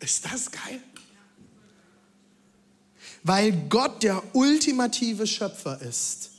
[0.00, 0.80] Ist das geil?
[3.22, 6.30] Weil Gott der ultimative Schöpfer ist,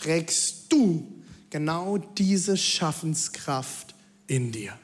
[0.00, 1.06] trägst du
[1.50, 3.94] genau diese Schaffenskraft
[4.26, 4.76] in dir.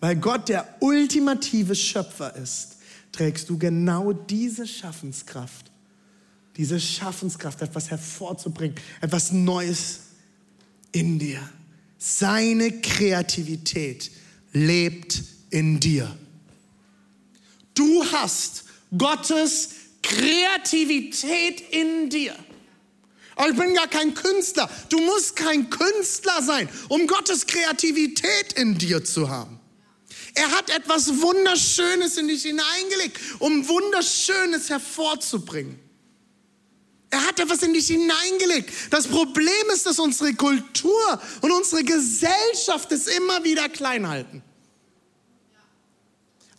[0.00, 2.78] Weil Gott der ultimative Schöpfer ist,
[3.12, 5.70] trägst du genau diese Schaffenskraft,
[6.56, 10.00] diese Schaffenskraft, etwas hervorzubringen, etwas Neues
[10.92, 11.40] in dir.
[11.98, 14.10] Seine Kreativität
[14.52, 16.16] lebt in dir.
[17.74, 18.64] Du hast
[18.96, 19.70] Gottes
[20.02, 22.34] Kreativität in dir.
[23.46, 24.68] Ich bin gar kein Künstler.
[24.88, 29.60] Du musst kein Künstler sein, um Gottes Kreativität in dir zu haben.
[30.34, 35.78] Er hat etwas Wunderschönes in dich hineingelegt, um Wunderschönes hervorzubringen.
[37.10, 38.70] Er hat etwas in dich hineingelegt.
[38.90, 44.42] Das Problem ist, dass unsere Kultur und unsere Gesellschaft es immer wieder klein halten.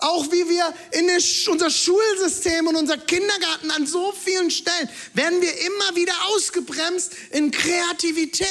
[0.02, 1.10] Auch wie wir in
[1.52, 7.52] unser Schulsystem und unser Kindergarten an so vielen Stellen werden wir immer wieder ausgebremst in
[7.52, 8.48] Kreativität.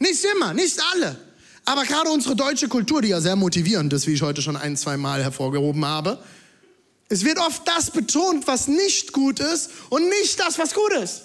[0.00, 1.16] Nicht immer, nicht alle.
[1.64, 4.76] Aber gerade unsere deutsche Kultur, die ja sehr motivierend ist, wie ich heute schon ein,
[4.76, 6.18] zwei Mal hervorgehoben habe,
[7.08, 11.22] es wird oft das betont, was nicht gut ist und nicht das, was gut ist.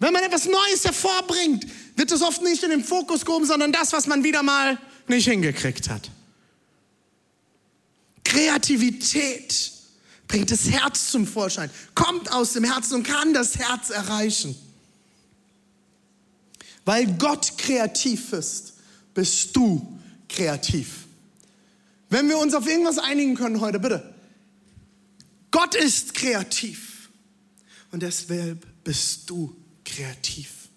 [0.00, 3.92] Wenn man etwas Neues hervorbringt, wird es oft nicht in den Fokus gehoben, sondern das,
[3.92, 6.10] was man wieder mal nicht hingekriegt hat.
[8.38, 9.72] Kreativität
[10.28, 14.54] bringt das Herz zum Vorschein, kommt aus dem Herzen und kann das Herz erreichen.
[16.84, 18.74] Weil Gott kreativ ist,
[19.12, 19.98] bist du
[20.28, 21.06] kreativ.
[22.10, 24.14] Wenn wir uns auf irgendwas einigen können heute, bitte.
[25.50, 27.10] Gott ist kreativ
[27.90, 30.68] und deshalb bist du kreativ.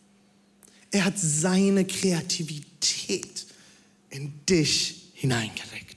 [0.89, 3.45] Er hat seine Kreativität
[4.09, 5.90] in dich hineingelegt.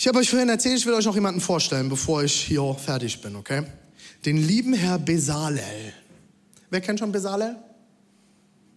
[0.00, 3.20] Ich habe euch vorhin erzählt, ich will euch noch jemanden vorstellen, bevor ich hier fertig
[3.20, 3.64] bin, okay?
[4.24, 5.92] Den lieben Herr Besalel.
[6.70, 7.54] Wer kennt schon Besalel?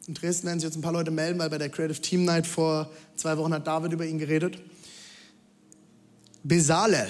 [0.05, 2.45] In Dresden werden sich jetzt ein paar Leute melden, weil bei der Creative Team Night
[2.45, 4.57] vor zwei Wochen hat David über ihn geredet.
[6.43, 7.07] Besalel,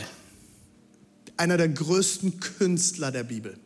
[1.35, 3.57] einer der größten Künstler der Bibel.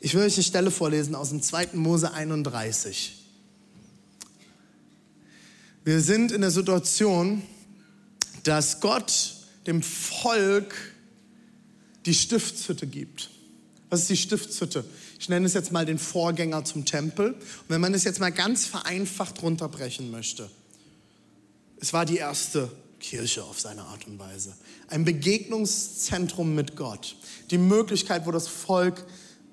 [0.00, 1.74] Ich will euch eine Stelle vorlesen aus dem 2.
[1.74, 3.22] Mose 31.
[5.84, 7.42] Wir sind in der Situation,
[8.46, 9.34] dass Gott
[9.66, 10.74] dem Volk
[12.06, 13.30] die Stiftshütte gibt.
[13.90, 14.84] Was ist die Stiftshütte?
[15.18, 17.32] Ich nenne es jetzt mal den Vorgänger zum Tempel.
[17.32, 20.48] Und wenn man es jetzt mal ganz vereinfacht runterbrechen möchte,
[21.80, 24.54] es war die erste Kirche auf seine Art und Weise.
[24.88, 27.16] Ein Begegnungszentrum mit Gott.
[27.50, 29.04] Die Möglichkeit, wo das Volk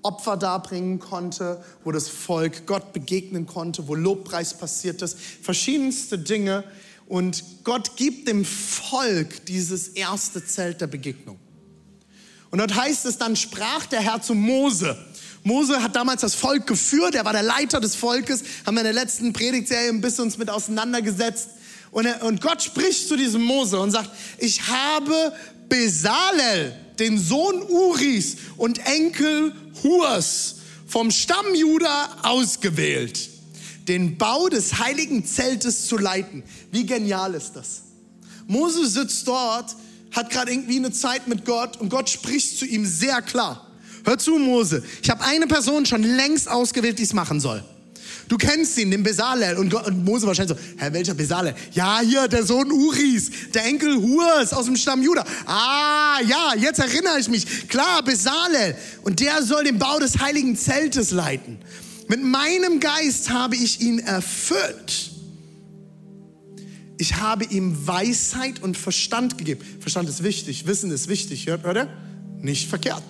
[0.03, 6.65] Opfer darbringen konnte, wo das Volk Gott begegnen konnte, wo Lobpreis passiert ist, verschiedenste Dinge.
[7.07, 11.39] Und Gott gibt dem Volk dieses erste Zelt der Begegnung.
[12.49, 14.97] Und dort heißt es, dann sprach der Herr zu Mose.
[15.43, 18.85] Mose hat damals das Volk geführt, er war der Leiter des Volkes, haben wir in
[18.85, 21.49] der letzten Predigtserie ein bisschen uns mit auseinandergesetzt.
[21.91, 25.33] Und, er, und Gott spricht zu diesem Mose und sagt, ich habe
[25.67, 30.55] Besalel, den Sohn Uris und Enkel Hurs
[30.87, 33.29] vom Stamm Juda ausgewählt,
[33.87, 36.43] den Bau des heiligen Zeltes zu leiten.
[36.71, 37.83] Wie genial ist das?
[38.47, 39.75] Mose sitzt dort,
[40.11, 43.67] hat gerade irgendwie eine Zeit mit Gott und Gott spricht zu ihm sehr klar.
[44.05, 47.63] Hör zu, Mose, ich habe eine Person schon längst ausgewählt, die es machen soll.
[48.27, 49.57] Du kennst ihn, den Besalel.
[49.57, 51.55] Und, Gott, und Mose wahrscheinlich so, Herr, welcher Besalel?
[51.73, 55.25] Ja, hier, der Sohn Uris, der Enkel Hurs aus dem Stamm Juda.
[55.45, 57.67] Ah, ja, jetzt erinnere ich mich.
[57.67, 58.75] Klar, Besalel.
[59.03, 61.59] Und der soll den Bau des heiligen Zeltes leiten.
[62.07, 65.11] Mit meinem Geist habe ich ihn erfüllt.
[66.97, 69.61] Ich habe ihm Weisheit und Verstand gegeben.
[69.79, 71.89] Verstand ist wichtig, Wissen ist wichtig, hört, hört ihr?
[72.39, 73.03] Nicht verkehrt.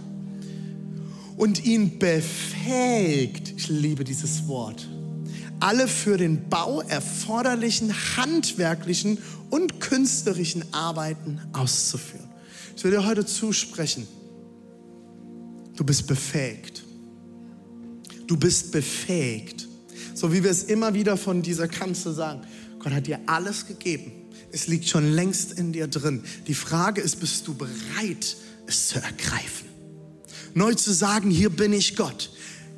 [1.35, 4.87] Und ihn befähigt, ich liebe dieses Wort,
[5.59, 9.17] alle für den Bau erforderlichen handwerklichen
[9.49, 12.29] und künstlerischen Arbeiten auszuführen.
[12.75, 14.07] Ich will dir heute zusprechen,
[15.75, 16.82] du bist befähigt.
[18.33, 19.67] Du bist befähigt.
[20.15, 22.41] So wie wir es immer wieder von dieser Kanzel sagen.
[22.79, 24.11] Gott hat dir alles gegeben.
[24.51, 26.23] Es liegt schon längst in dir drin.
[26.47, 29.67] Die Frage ist, bist du bereit, es zu ergreifen?
[30.55, 32.31] Neu zu sagen, hier bin ich Gott.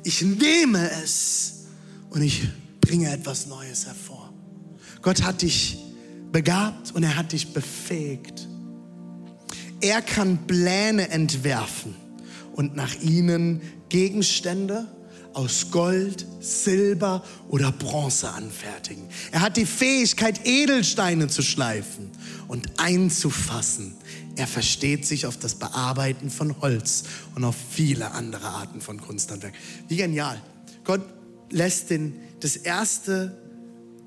[0.04, 1.64] Ich nehme es
[2.10, 2.46] und ich
[2.82, 4.34] bringe etwas Neues hervor.
[5.00, 5.78] Gott hat dich
[6.32, 8.46] begabt und er hat dich befähigt.
[9.80, 11.94] Er kann Pläne entwerfen
[12.52, 14.88] und nach ihnen Gegenstände
[15.36, 19.04] aus Gold, Silber oder Bronze anfertigen.
[19.32, 22.10] Er hat die Fähigkeit, Edelsteine zu schleifen
[22.48, 23.94] und einzufassen.
[24.36, 29.52] Er versteht sich auf das Bearbeiten von Holz und auf viele andere Arten von Kunsthandwerk.
[29.88, 30.40] Wie genial.
[30.84, 31.02] Gott
[31.50, 33.36] lässt den, das erste,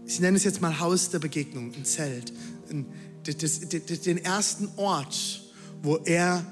[0.07, 2.33] ich nenne es jetzt mal Haus der Begegnung, ein Zelt,
[2.71, 2.87] ein,
[3.23, 5.43] das, das, den ersten Ort,
[5.83, 6.43] wo er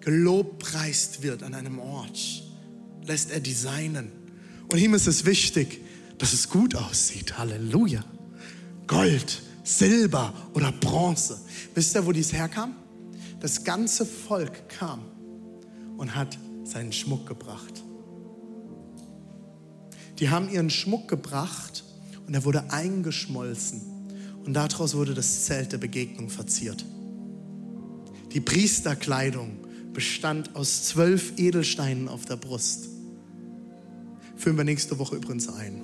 [0.00, 2.45] gelobpreist wird an einem Ort
[3.06, 4.10] lässt er designen.
[4.70, 5.80] Und ihm ist es wichtig,
[6.18, 7.38] dass es gut aussieht.
[7.38, 8.04] Halleluja.
[8.86, 11.40] Gold, Silber oder Bronze.
[11.74, 12.74] Wisst ihr, wo dies herkam?
[13.40, 15.04] Das ganze Volk kam
[15.96, 17.82] und hat seinen Schmuck gebracht.
[20.18, 21.84] Die haben ihren Schmuck gebracht
[22.26, 23.82] und er wurde eingeschmolzen.
[24.44, 26.84] Und daraus wurde das Zelt der Begegnung verziert.
[28.32, 29.58] Die Priesterkleidung
[29.92, 32.88] bestand aus zwölf Edelsteinen auf der Brust.
[34.36, 35.82] Führen wir nächste Woche übrigens ein.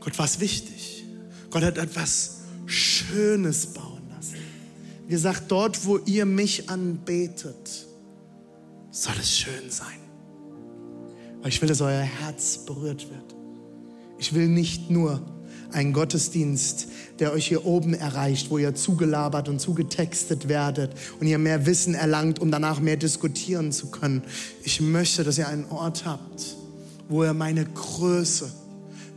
[0.00, 1.04] Gott war es wichtig.
[1.50, 4.38] Gott hat etwas Schönes bauen lassen.
[5.06, 7.86] Wie gesagt, dort, wo ihr mich anbetet,
[8.90, 9.98] soll es schön sein.
[11.40, 13.36] Weil ich will, dass euer Herz berührt wird.
[14.18, 15.22] Ich will nicht nur
[15.72, 21.38] Ein Gottesdienst, der euch hier oben erreicht, wo ihr zugelabert und zugetextet werdet und ihr
[21.38, 24.22] mehr Wissen erlangt, um danach mehr diskutieren zu können.
[24.64, 26.56] Ich möchte, dass ihr einen Ort habt,
[27.08, 28.50] wo ihr meine Größe,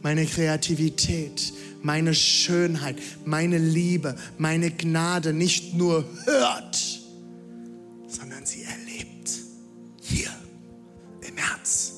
[0.01, 7.01] meine Kreativität, meine Schönheit, meine Liebe, meine Gnade nicht nur hört,
[8.07, 9.29] sondern sie erlebt.
[10.01, 10.29] Hier
[11.27, 11.93] im Herz.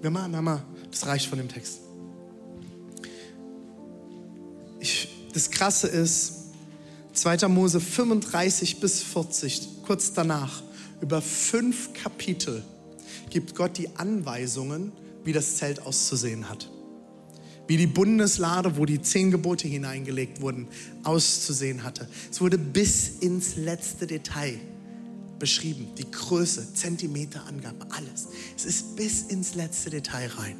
[0.00, 0.62] Wir machen einmal,
[0.94, 1.80] das reicht von dem Text.
[4.78, 6.34] Ich, das Krasse ist,
[7.14, 7.48] 2.
[7.48, 10.62] Mose 35 bis 40, kurz danach,
[11.00, 12.62] über fünf Kapitel
[13.30, 14.92] gibt Gott die Anweisungen,
[15.24, 16.70] wie das Zelt auszusehen hat.
[17.66, 20.68] Wie die Bundeslade, wo die zehn Gebote hineingelegt wurden,
[21.02, 22.08] auszusehen hatte.
[22.30, 24.60] Es wurde bis ins letzte Detail
[25.38, 25.88] beschrieben.
[25.96, 28.28] Die Größe, Zentimeterangabe, alles.
[28.56, 30.56] Es ist bis ins letzte Detail rein.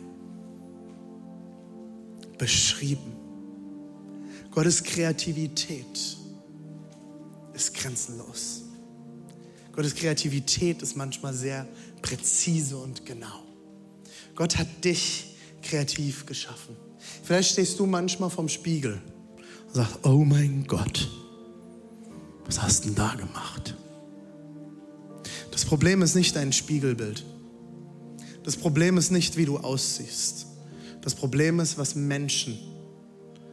[2.38, 3.12] Beschrieben.
[4.50, 6.16] Gottes Kreativität
[7.54, 8.62] ist grenzenlos.
[9.72, 11.66] Gottes Kreativität ist manchmal sehr
[12.02, 13.42] präzise und genau.
[14.36, 16.76] Gott hat dich kreativ geschaffen.
[17.22, 19.00] Vielleicht stehst du manchmal vorm Spiegel
[19.66, 21.10] und sagst, oh mein Gott,
[22.44, 23.74] was hast du denn da gemacht?
[25.50, 27.24] Das Problem ist nicht dein Spiegelbild.
[28.42, 30.46] Das Problem ist nicht, wie du aussiehst.
[31.04, 32.58] Das Problem ist, was Menschen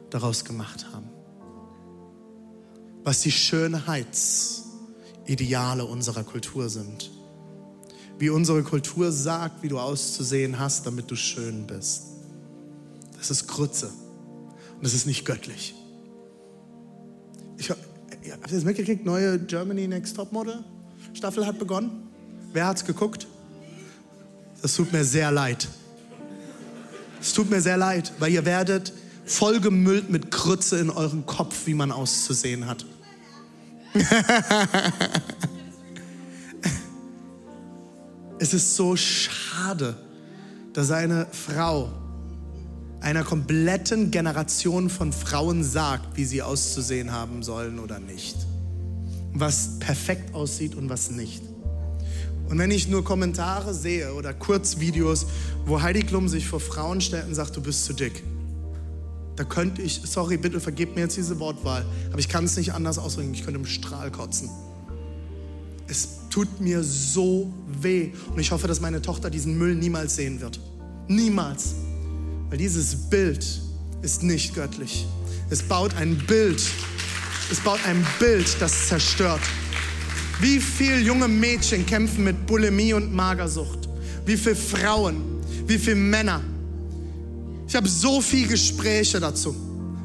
[0.09, 1.09] daraus gemacht haben.
[3.03, 7.11] Was die Schönheitsideale unserer Kultur sind.
[8.17, 12.03] Wie unsere Kultur sagt, wie du auszusehen hast, damit du schön bist.
[13.17, 13.91] Das ist Krütze.
[14.75, 15.75] Und das ist nicht göttlich.
[17.57, 17.81] Ich, habt
[18.23, 19.03] ihr das mitgekriegt?
[19.03, 20.63] Neue Germany Next Top Model
[21.13, 22.07] Staffel hat begonnen.
[22.53, 23.27] Wer hat's geguckt?
[24.61, 25.67] Das tut mir sehr leid.
[27.21, 28.91] Es tut mir sehr leid, weil ihr werdet
[29.25, 32.85] vollgemüllt mit Krütze in eurem Kopf, wie man auszusehen hat.
[38.39, 39.95] es ist so schade,
[40.73, 41.91] dass eine Frau
[43.01, 48.35] einer kompletten Generation von Frauen sagt, wie sie auszusehen haben sollen oder nicht.
[49.33, 51.50] Was perfekt aussieht und was nicht.
[52.51, 55.25] Und wenn ich nur Kommentare sehe oder Kurzvideos,
[55.65, 58.23] wo Heidi Klum sich vor Frauen stellt und sagt, du bist zu dick,
[59.37, 62.73] da könnte ich, sorry, bitte vergebt mir jetzt diese Wortwahl, aber ich kann es nicht
[62.73, 64.49] anders ausdrücken, ich könnte im Strahl kotzen.
[65.87, 70.41] Es tut mir so weh und ich hoffe, dass meine Tochter diesen Müll niemals sehen
[70.41, 70.59] wird.
[71.07, 71.75] Niemals.
[72.49, 73.61] Weil dieses Bild
[74.01, 75.07] ist nicht göttlich.
[75.49, 76.61] Es baut ein Bild,
[77.49, 79.39] es baut ein Bild, das zerstört.
[80.41, 83.87] Wie viele junge Mädchen kämpfen mit Bulimie und Magersucht?
[84.25, 85.39] Wie viele Frauen?
[85.67, 86.41] Wie viele Männer?
[87.67, 89.55] Ich habe so viele Gespräche dazu.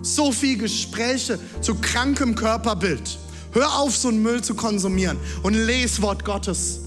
[0.02, 3.18] So viele Gespräche zu krankem Körperbild.
[3.52, 6.80] Hör auf, so einen Müll zu konsumieren und lese Wort Gottes.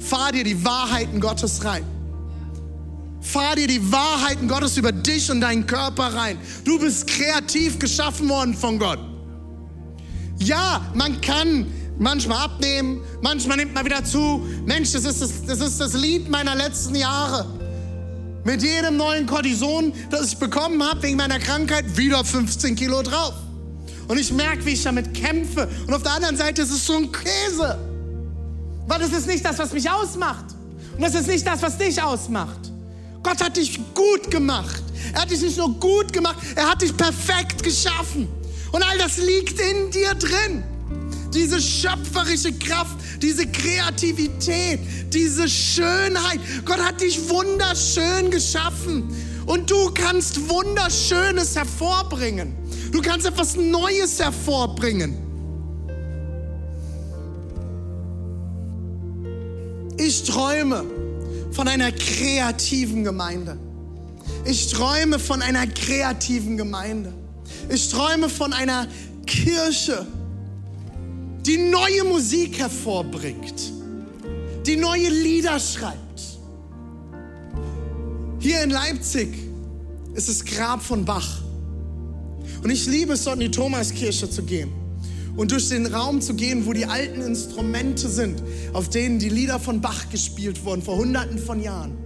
[0.00, 1.84] Fahr dir die Wahrheiten Gottes rein.
[3.20, 6.38] Fahr dir die Wahrheiten Gottes über dich und deinen Körper rein.
[6.64, 8.98] Du bist kreativ geschaffen worden von Gott.
[10.38, 11.66] Ja, man kann
[11.98, 14.46] manchmal abnehmen, manchmal nimmt man wieder zu.
[14.64, 17.46] Mensch, das ist das, das, ist das Lied meiner letzten Jahre.
[18.44, 23.34] Mit jedem neuen Cortison, das ich bekommen habe wegen meiner Krankheit, wieder 15 Kilo drauf.
[24.08, 25.68] Und ich merke, wie ich damit kämpfe.
[25.86, 27.78] Und auf der anderen Seite ist es so ein Käse.
[28.86, 30.44] Weil das ist nicht das, was mich ausmacht.
[30.96, 32.70] Und das ist nicht das, was dich ausmacht.
[33.22, 34.82] Gott hat dich gut gemacht.
[35.12, 38.28] Er hat dich nicht nur gut gemacht, er hat dich perfekt geschaffen.
[38.72, 40.62] Und all das liegt in dir drin.
[41.36, 44.80] Diese schöpferische Kraft, diese Kreativität,
[45.12, 46.40] diese Schönheit.
[46.64, 49.14] Gott hat dich wunderschön geschaffen.
[49.44, 52.54] Und du kannst Wunderschönes hervorbringen.
[52.90, 55.14] Du kannst etwas Neues hervorbringen.
[59.98, 60.84] Ich träume
[61.52, 63.58] von einer kreativen Gemeinde.
[64.44, 67.12] Ich träume von einer kreativen Gemeinde.
[67.68, 68.86] Ich träume von einer
[69.26, 70.06] Kirche,
[71.46, 73.72] die neue Musik hervorbringt,
[74.66, 76.38] die neue Lieder schreibt.
[78.40, 79.28] Hier in Leipzig
[80.14, 81.40] ist das Grab von Bach.
[82.62, 84.70] Und ich liebe es, dort in die Thomaskirche zu gehen
[85.36, 88.42] und durch den Raum zu gehen, wo die alten Instrumente sind,
[88.72, 91.96] auf denen die Lieder von Bach gespielt wurden, vor hunderten von Jahren.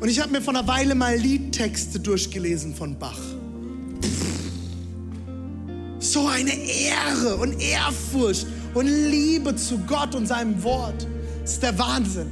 [0.00, 3.20] Und ich habe mir vor einer Weile mal Liedtexte durchgelesen von Bach.
[6.00, 11.06] So eine Ehre und Ehrfurcht und Liebe zu Gott und seinem Wort.
[11.42, 12.30] Das ist der Wahnsinn.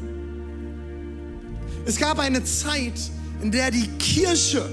[1.85, 2.95] Es gab eine Zeit,
[3.43, 4.69] in der die Kirche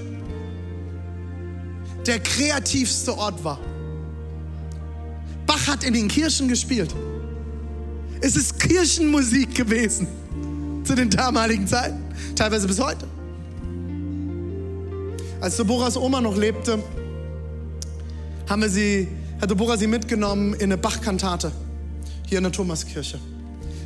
[2.06, 3.60] der kreativste Ort war.
[5.46, 6.94] Bach hat in den Kirchen gespielt.
[8.22, 10.08] Es ist Kirchenmusik gewesen
[10.84, 12.04] zu den damaligen Zeiten,
[12.36, 13.08] teilweise bis heute.
[15.40, 16.82] Als Deborahs Oma noch lebte,
[18.48, 19.08] haben wir sie,
[19.40, 21.52] hat Deborah sie mitgenommen in eine Bach-Kantate
[22.28, 23.20] hier in der Thomaskirche.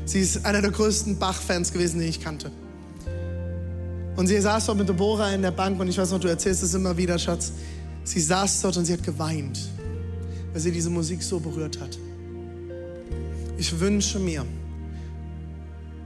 [0.06, 2.52] Sie ist einer der größten Bach-Fans gewesen, die ich kannte.
[4.16, 6.64] Und sie saß dort mit Deborah in der Bank und ich weiß noch, du erzählst
[6.64, 7.52] es immer wieder, Schatz.
[8.04, 9.70] Sie saß dort und sie hat geweint,
[10.52, 12.00] weil sie diese Musik so berührt hat.
[13.58, 14.44] Ich wünsche mir,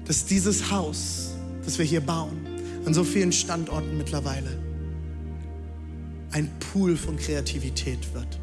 [0.05, 2.45] dass dieses Haus, das wir hier bauen,
[2.85, 4.57] an so vielen Standorten mittlerweile,
[6.31, 8.40] ein Pool von Kreativität wird.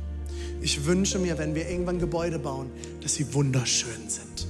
[0.60, 4.46] Ich wünsche mir, wenn wir irgendwann Gebäude bauen, dass sie wunderschön sind.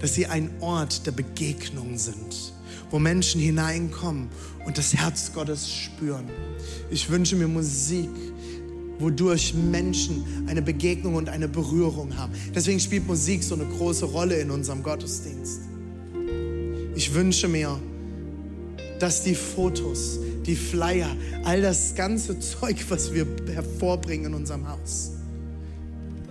[0.00, 2.52] Dass sie ein Ort der Begegnung sind,
[2.90, 4.28] wo Menschen hineinkommen
[4.66, 6.28] und das Herz Gottes spüren.
[6.90, 8.10] Ich wünsche mir Musik,
[8.98, 12.32] wodurch Menschen eine Begegnung und eine Berührung haben.
[12.54, 15.60] Deswegen spielt Musik so eine große Rolle in unserem Gottesdienst.
[16.94, 17.80] Ich wünsche mir,
[18.98, 21.08] dass die Fotos, die Flyer,
[21.44, 25.12] all das ganze Zeug, was wir hervorbringen in unserem Haus,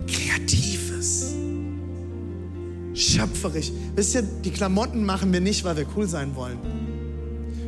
[0.06, 1.34] kreatives,
[2.94, 3.72] schöpferisch.
[3.94, 6.58] Wisst ihr, die Klamotten machen wir nicht, weil wir cool sein wollen.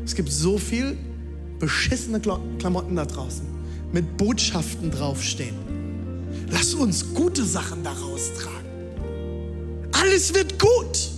[0.05, 0.97] Es gibt so viel
[1.59, 3.57] beschissene Klamotten da draußen
[3.93, 5.57] mit Botschaften draufstehen.
[6.51, 8.67] Lass uns gute Sachen daraus tragen.
[9.93, 11.11] Alles wird gut.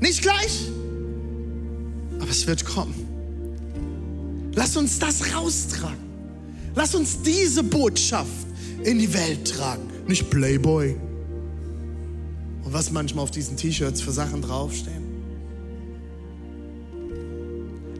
[0.00, 0.70] Nicht gleich,
[2.30, 4.52] aber es wird kommen.
[4.54, 5.98] Lass uns das raustragen.
[6.76, 8.46] Lass uns diese Botschaft
[8.84, 9.82] in die Welt tragen.
[10.06, 10.94] Nicht Playboy.
[12.62, 15.02] Und was manchmal auf diesen T-Shirts für Sachen draufstehen.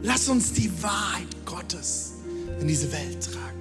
[0.02, 2.12] Lass uns die Wahrheit Gottes
[2.60, 3.58] in diese Welt tragen.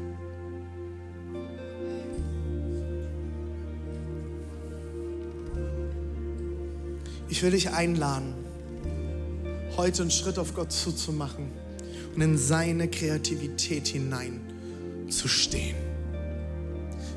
[7.28, 8.36] Ich will dich einladen,
[9.78, 11.52] heute einen Schritt auf Gott zuzumachen
[12.16, 15.76] und in seine Kreativität hineinzustehen.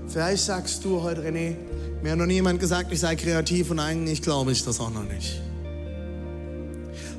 [0.09, 1.57] Vielleicht sagst du heute, René,
[2.03, 5.05] mir hat noch niemand gesagt, ich sei kreativ und eigentlich glaube ich das auch noch
[5.05, 5.41] nicht.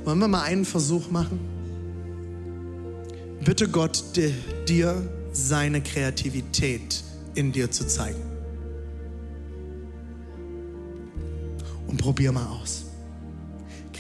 [0.04, 1.40] Wollen wir mal einen Versuch machen?
[3.44, 4.04] Bitte Gott,
[4.68, 7.04] dir seine Kreativität
[7.36, 8.22] in dir zu zeigen.
[11.88, 12.86] Und probier mal aus.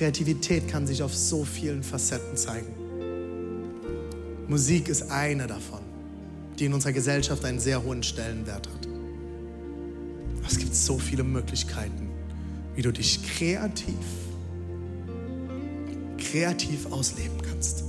[0.03, 2.67] Kreativität kann sich auf so vielen Facetten zeigen.
[4.49, 5.79] Musik ist eine davon,
[6.59, 8.87] die in unserer Gesellschaft einen sehr hohen Stellenwert hat.
[10.45, 12.09] Es gibt so viele Möglichkeiten,
[12.75, 13.95] wie du dich kreativ,
[16.17, 17.85] kreativ ausleben kannst.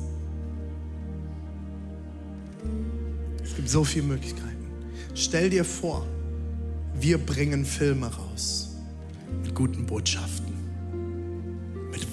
[3.43, 4.69] Es gibt so viele Möglichkeiten.
[5.17, 6.07] Stell dir vor,
[6.95, 8.77] wir bringen Filme raus
[9.43, 10.54] mit guten Botschaften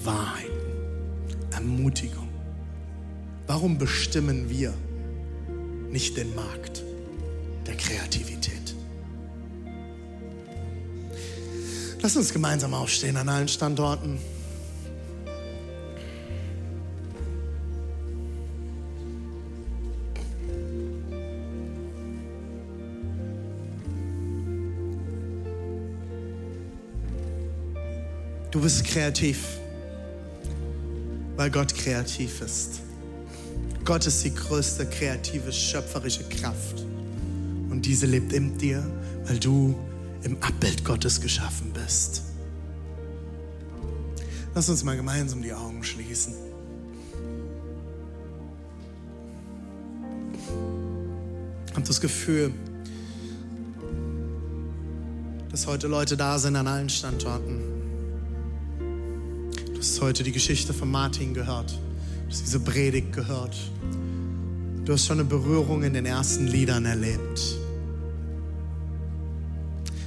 [0.04, 0.50] Wahrheit,
[1.52, 2.28] Ermutigung.
[3.46, 4.74] Warum bestimmen wir
[5.90, 6.82] nicht den Markt
[7.66, 8.74] der Kreativität?
[12.00, 14.18] Lass uns gemeinsam aufstehen an allen Standorten.
[28.50, 29.61] Du bist kreativ
[31.42, 32.82] weil Gott kreativ ist.
[33.84, 36.84] Gott ist die größte kreative, schöpferische Kraft.
[37.68, 38.88] Und diese lebt in dir,
[39.24, 39.74] weil du
[40.22, 42.22] im Abbild Gottes geschaffen bist.
[44.54, 46.34] Lass uns mal gemeinsam die Augen schließen.
[51.74, 52.54] Habt das Gefühl,
[55.50, 57.71] dass heute Leute da sind an allen Standorten,
[59.82, 61.72] hast heute die Geschichte von Martin gehört.
[61.72, 63.56] Du hast diese Predigt gehört.
[64.84, 67.56] Du hast schon eine Berührung in den ersten Liedern erlebt.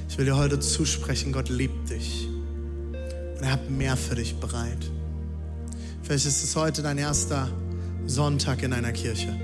[0.08, 2.26] Ich will dir heute zusprechen, Gott liebt dich.
[2.26, 4.90] Und er hat mehr für dich bereit.
[6.02, 7.50] Vielleicht ist es heute dein erster
[8.06, 9.38] Sonntag in einer Kirche.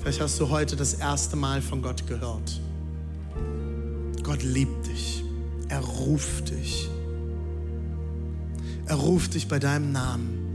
[0.00, 2.60] Vielleicht hast du heute das erste Mal von Gott gehört.
[4.24, 5.22] Gott liebt dich.
[5.68, 6.88] Er ruft dich.
[8.88, 10.46] Er ruft dich bei deinem Namen.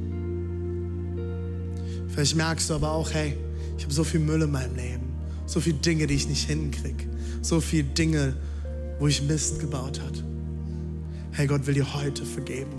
[2.07, 3.37] Vielleicht merkst du aber auch, hey,
[3.77, 5.13] ich habe so viel Müll in meinem Leben,
[5.45, 7.05] so viele Dinge, die ich nicht hinkriege,
[7.43, 8.35] so viele Dinge,
[8.99, 10.17] wo ich Mist gebaut habe.
[11.31, 12.71] Hey, Gott will dir heute vergeben.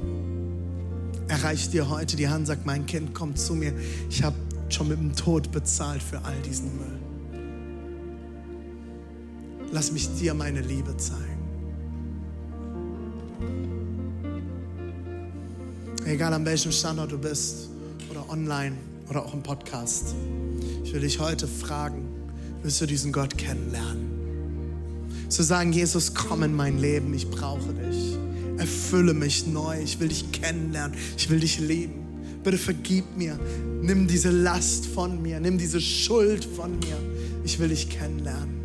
[1.28, 3.72] Er reicht dir heute die Hand, sagt, mein Kind, komm zu mir.
[4.11, 4.36] Ich habe
[4.68, 6.98] schon mit dem Tod bezahlt für all diesen Müll.
[9.70, 11.44] Lass mich dir meine Liebe zeigen.
[16.07, 17.70] Egal an welchem Standort du bist
[18.11, 18.76] oder online
[19.09, 20.14] oder auch im Podcast.
[20.84, 22.05] Ich will dich heute fragen,
[22.62, 24.11] willst du diesen Gott kennenlernen?
[25.30, 28.18] Zu sagen, Jesus, komm in mein Leben, ich brauche dich.
[28.59, 32.05] Erfülle mich neu, ich will dich kennenlernen, ich will dich lieben.
[32.44, 33.40] Bitte vergib mir,
[33.80, 36.98] nimm diese Last von mir, nimm diese Schuld von mir.
[37.44, 38.61] Ich will dich kennenlernen.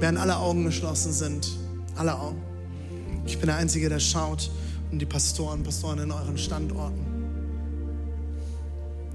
[0.00, 1.46] Während alle Augen geschlossen sind,
[1.96, 2.40] alle Augen.
[3.26, 4.50] Ich bin der Einzige, der schaut
[4.90, 7.04] und die Pastoren, Pastoren in euren Standorten.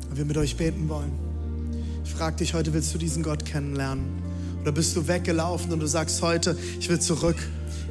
[0.10, 1.12] Und wir mit euch beten wollen.
[2.04, 4.04] Ich frage dich heute, willst du diesen Gott kennenlernen?
[4.62, 7.38] Oder bist du weggelaufen und du sagst heute, ich will zurück.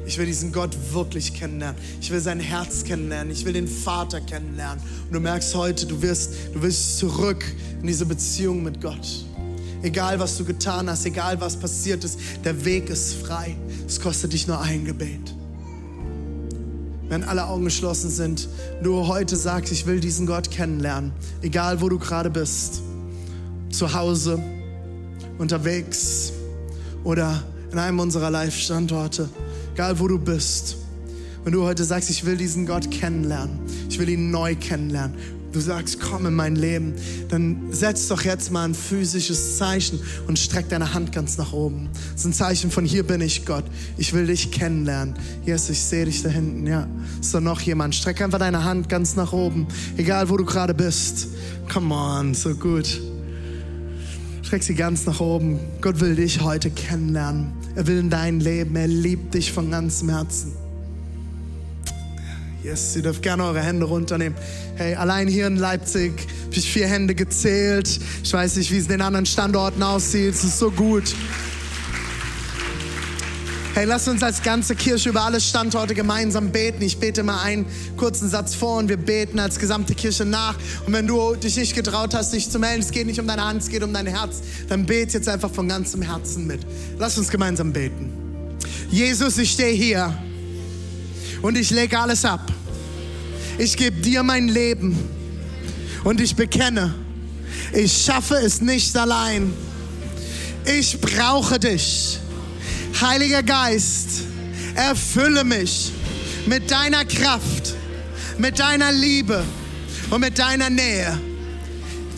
[0.05, 1.79] Ich will diesen Gott wirklich kennenlernen.
[1.99, 3.31] Ich will sein Herz kennenlernen.
[3.31, 4.83] Ich will den Vater kennenlernen.
[5.07, 7.43] Und du merkst heute, du wirst, du willst zurück
[7.81, 9.25] in diese Beziehung mit Gott.
[9.83, 13.55] Egal, was du getan hast, egal, was passiert ist, der Weg ist frei.
[13.87, 15.33] Es kostet dich nur ein Gebet.
[17.11, 18.47] Wenn alle Augen geschlossen sind,
[18.81, 22.83] du heute sagst, ich will diesen Gott kennenlernen, egal wo du gerade bist,
[23.69, 24.41] zu Hause,
[25.37, 26.31] unterwegs
[27.03, 29.27] oder in einem unserer Live-Standorte,
[29.73, 30.77] egal wo du bist.
[31.43, 33.59] Wenn du heute sagst, ich will diesen Gott kennenlernen,
[33.89, 35.17] ich will ihn neu kennenlernen,
[35.51, 36.93] du sagst, komm in mein Leben,
[37.29, 41.89] dann setz doch jetzt mal ein physisches Zeichen und streck deine Hand ganz nach oben.
[42.11, 43.65] Das ist ein Zeichen von hier bin ich Gott.
[43.97, 45.15] Ich will dich kennenlernen.
[45.45, 46.67] Yes, ich sehe dich da hinten.
[46.67, 46.87] Ja,
[47.19, 47.95] ist da noch jemand?
[47.95, 51.27] Streck einfach deine Hand ganz nach oben, egal wo du gerade bist.
[51.71, 53.01] Come on, so gut.
[54.43, 55.59] Streck sie ganz nach oben.
[55.81, 57.53] Gott will dich heute kennenlernen.
[57.75, 58.75] Er will in dein Leben.
[58.75, 60.60] Er liebt dich von ganzem Herzen.
[62.63, 64.37] Yes, ihr dürft gerne eure Hände runternehmen.
[64.75, 66.11] Hey, allein hier in Leipzig
[66.45, 67.99] habe ich vier Hände gezählt.
[68.23, 70.35] Ich weiß nicht, wie es in den anderen Standorten aussieht.
[70.35, 71.15] Es ist so gut.
[73.73, 76.83] Hey, lass uns als ganze Kirche über alle Standorte gemeinsam beten.
[76.83, 77.65] Ich bete mal einen
[77.97, 80.55] kurzen Satz vor und wir beten als gesamte Kirche nach.
[80.85, 83.43] Und wenn du dich nicht getraut hast, dich zu melden, es geht nicht um deine
[83.43, 86.59] Hand, es geht um dein Herz, dann bete jetzt einfach von ganzem Herzen mit.
[86.99, 88.11] Lass uns gemeinsam beten.
[88.91, 90.13] Jesus, ich stehe hier
[91.41, 92.51] und ich lege alles ab.
[93.57, 94.97] Ich gebe dir mein Leben
[96.03, 96.93] und ich bekenne,
[97.73, 99.53] ich schaffe es nicht allein.
[100.65, 102.19] Ich brauche dich.
[102.99, 104.23] Heiliger Geist,
[104.75, 105.91] erfülle mich
[106.45, 107.75] mit deiner Kraft,
[108.37, 109.43] mit deiner Liebe
[110.09, 111.19] und mit deiner Nähe.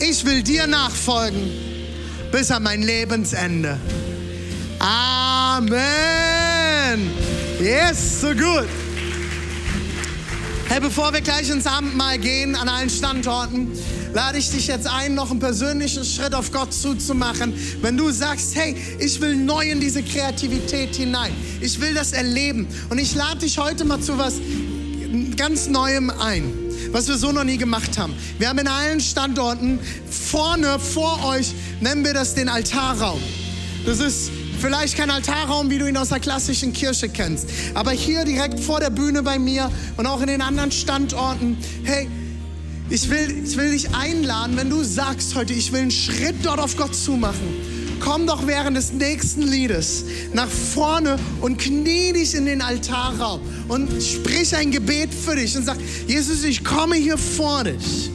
[0.00, 1.50] Ich will dir nachfolgen
[2.32, 3.78] bis an mein Lebensende.
[4.80, 5.70] Amen.
[7.60, 8.68] Yes, so gut.
[10.66, 13.68] Hey, bevor wir gleich ins Abendmahl gehen an allen Standorten,
[14.14, 17.52] lade ich dich jetzt ein, noch einen persönlichen Schritt auf Gott zuzumachen.
[17.82, 22.66] Wenn du sagst, hey, ich will neu in diese Kreativität hinein, ich will das erleben
[22.88, 24.34] und ich lade dich heute mal zu was
[25.36, 26.52] ganz Neuem ein,
[26.92, 28.14] was wir so noch nie gemacht haben.
[28.38, 29.78] Wir haben in allen Standorten
[30.10, 33.20] vorne vor euch, nennen wir das den Altarraum.
[33.84, 37.48] Das ist Vielleicht kein Altarraum, wie du ihn aus der klassischen Kirche kennst.
[37.74, 42.08] Aber hier direkt vor der Bühne bei mir und auch in den anderen Standorten, hey,
[42.90, 46.60] ich will, ich will dich einladen, wenn du sagst heute, ich will einen Schritt dort
[46.60, 47.74] auf Gott zumachen.
[48.00, 53.90] Komm doch während des nächsten Liedes nach vorne und knie dich in den Altarraum und
[54.02, 58.10] sprich ein Gebet für dich und sag, Jesus, ich komme hier vor dich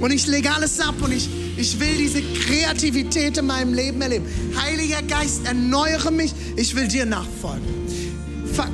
[0.00, 4.26] und ich lege alles ab und ich ich will diese Kreativität in meinem Leben erleben.
[4.60, 6.32] Heiliger Geist, erneuere mich.
[6.56, 7.62] Ich will dir nachfolgen.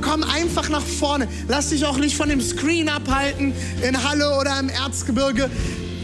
[0.01, 1.27] Komm einfach nach vorne.
[1.47, 3.53] Lass dich auch nicht von dem Screen abhalten
[3.87, 5.49] in Halle oder im Erzgebirge.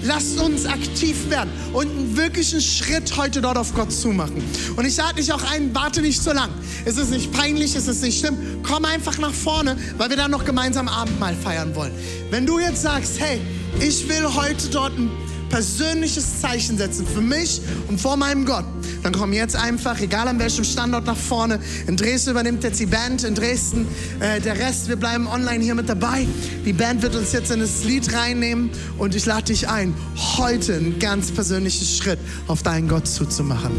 [0.07, 4.41] Lasst uns aktiv werden und einen wirklichen Schritt heute dort auf Gott zumachen.
[4.77, 6.49] Und ich sage dich auch ein, warte nicht so lang.
[6.85, 8.37] Es ist nicht peinlich, es ist nicht schlimm.
[8.63, 11.91] Komm einfach nach vorne, weil wir dann noch gemeinsam Abendmahl feiern wollen.
[12.31, 13.41] Wenn du jetzt sagst, hey,
[13.81, 15.11] ich will heute dort ein
[15.49, 18.65] persönliches Zeichen setzen für mich und vor meinem Gott,
[19.03, 21.59] dann komm jetzt einfach, egal an welchem Standort, nach vorne.
[21.87, 23.87] In Dresden übernimmt jetzt die Band, in Dresden
[24.19, 24.87] äh, der Rest.
[24.89, 26.27] Wir bleiben online hier mit dabei.
[26.65, 29.93] Die Band wird uns jetzt in das Lied reinnehmen und ich lade dich ein,
[30.37, 33.71] heute ein ganz persönliches Schritt auf deinen Gott zuzumachen.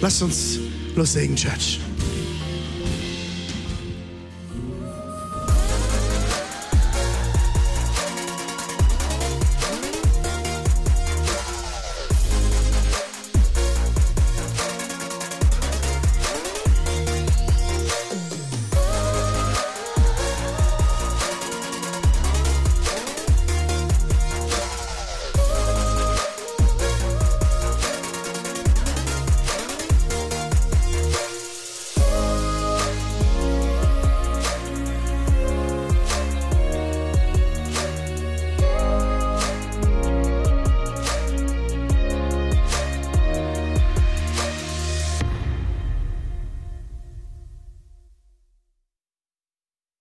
[0.00, 0.58] Lass uns
[0.96, 1.80] loslegen, Church.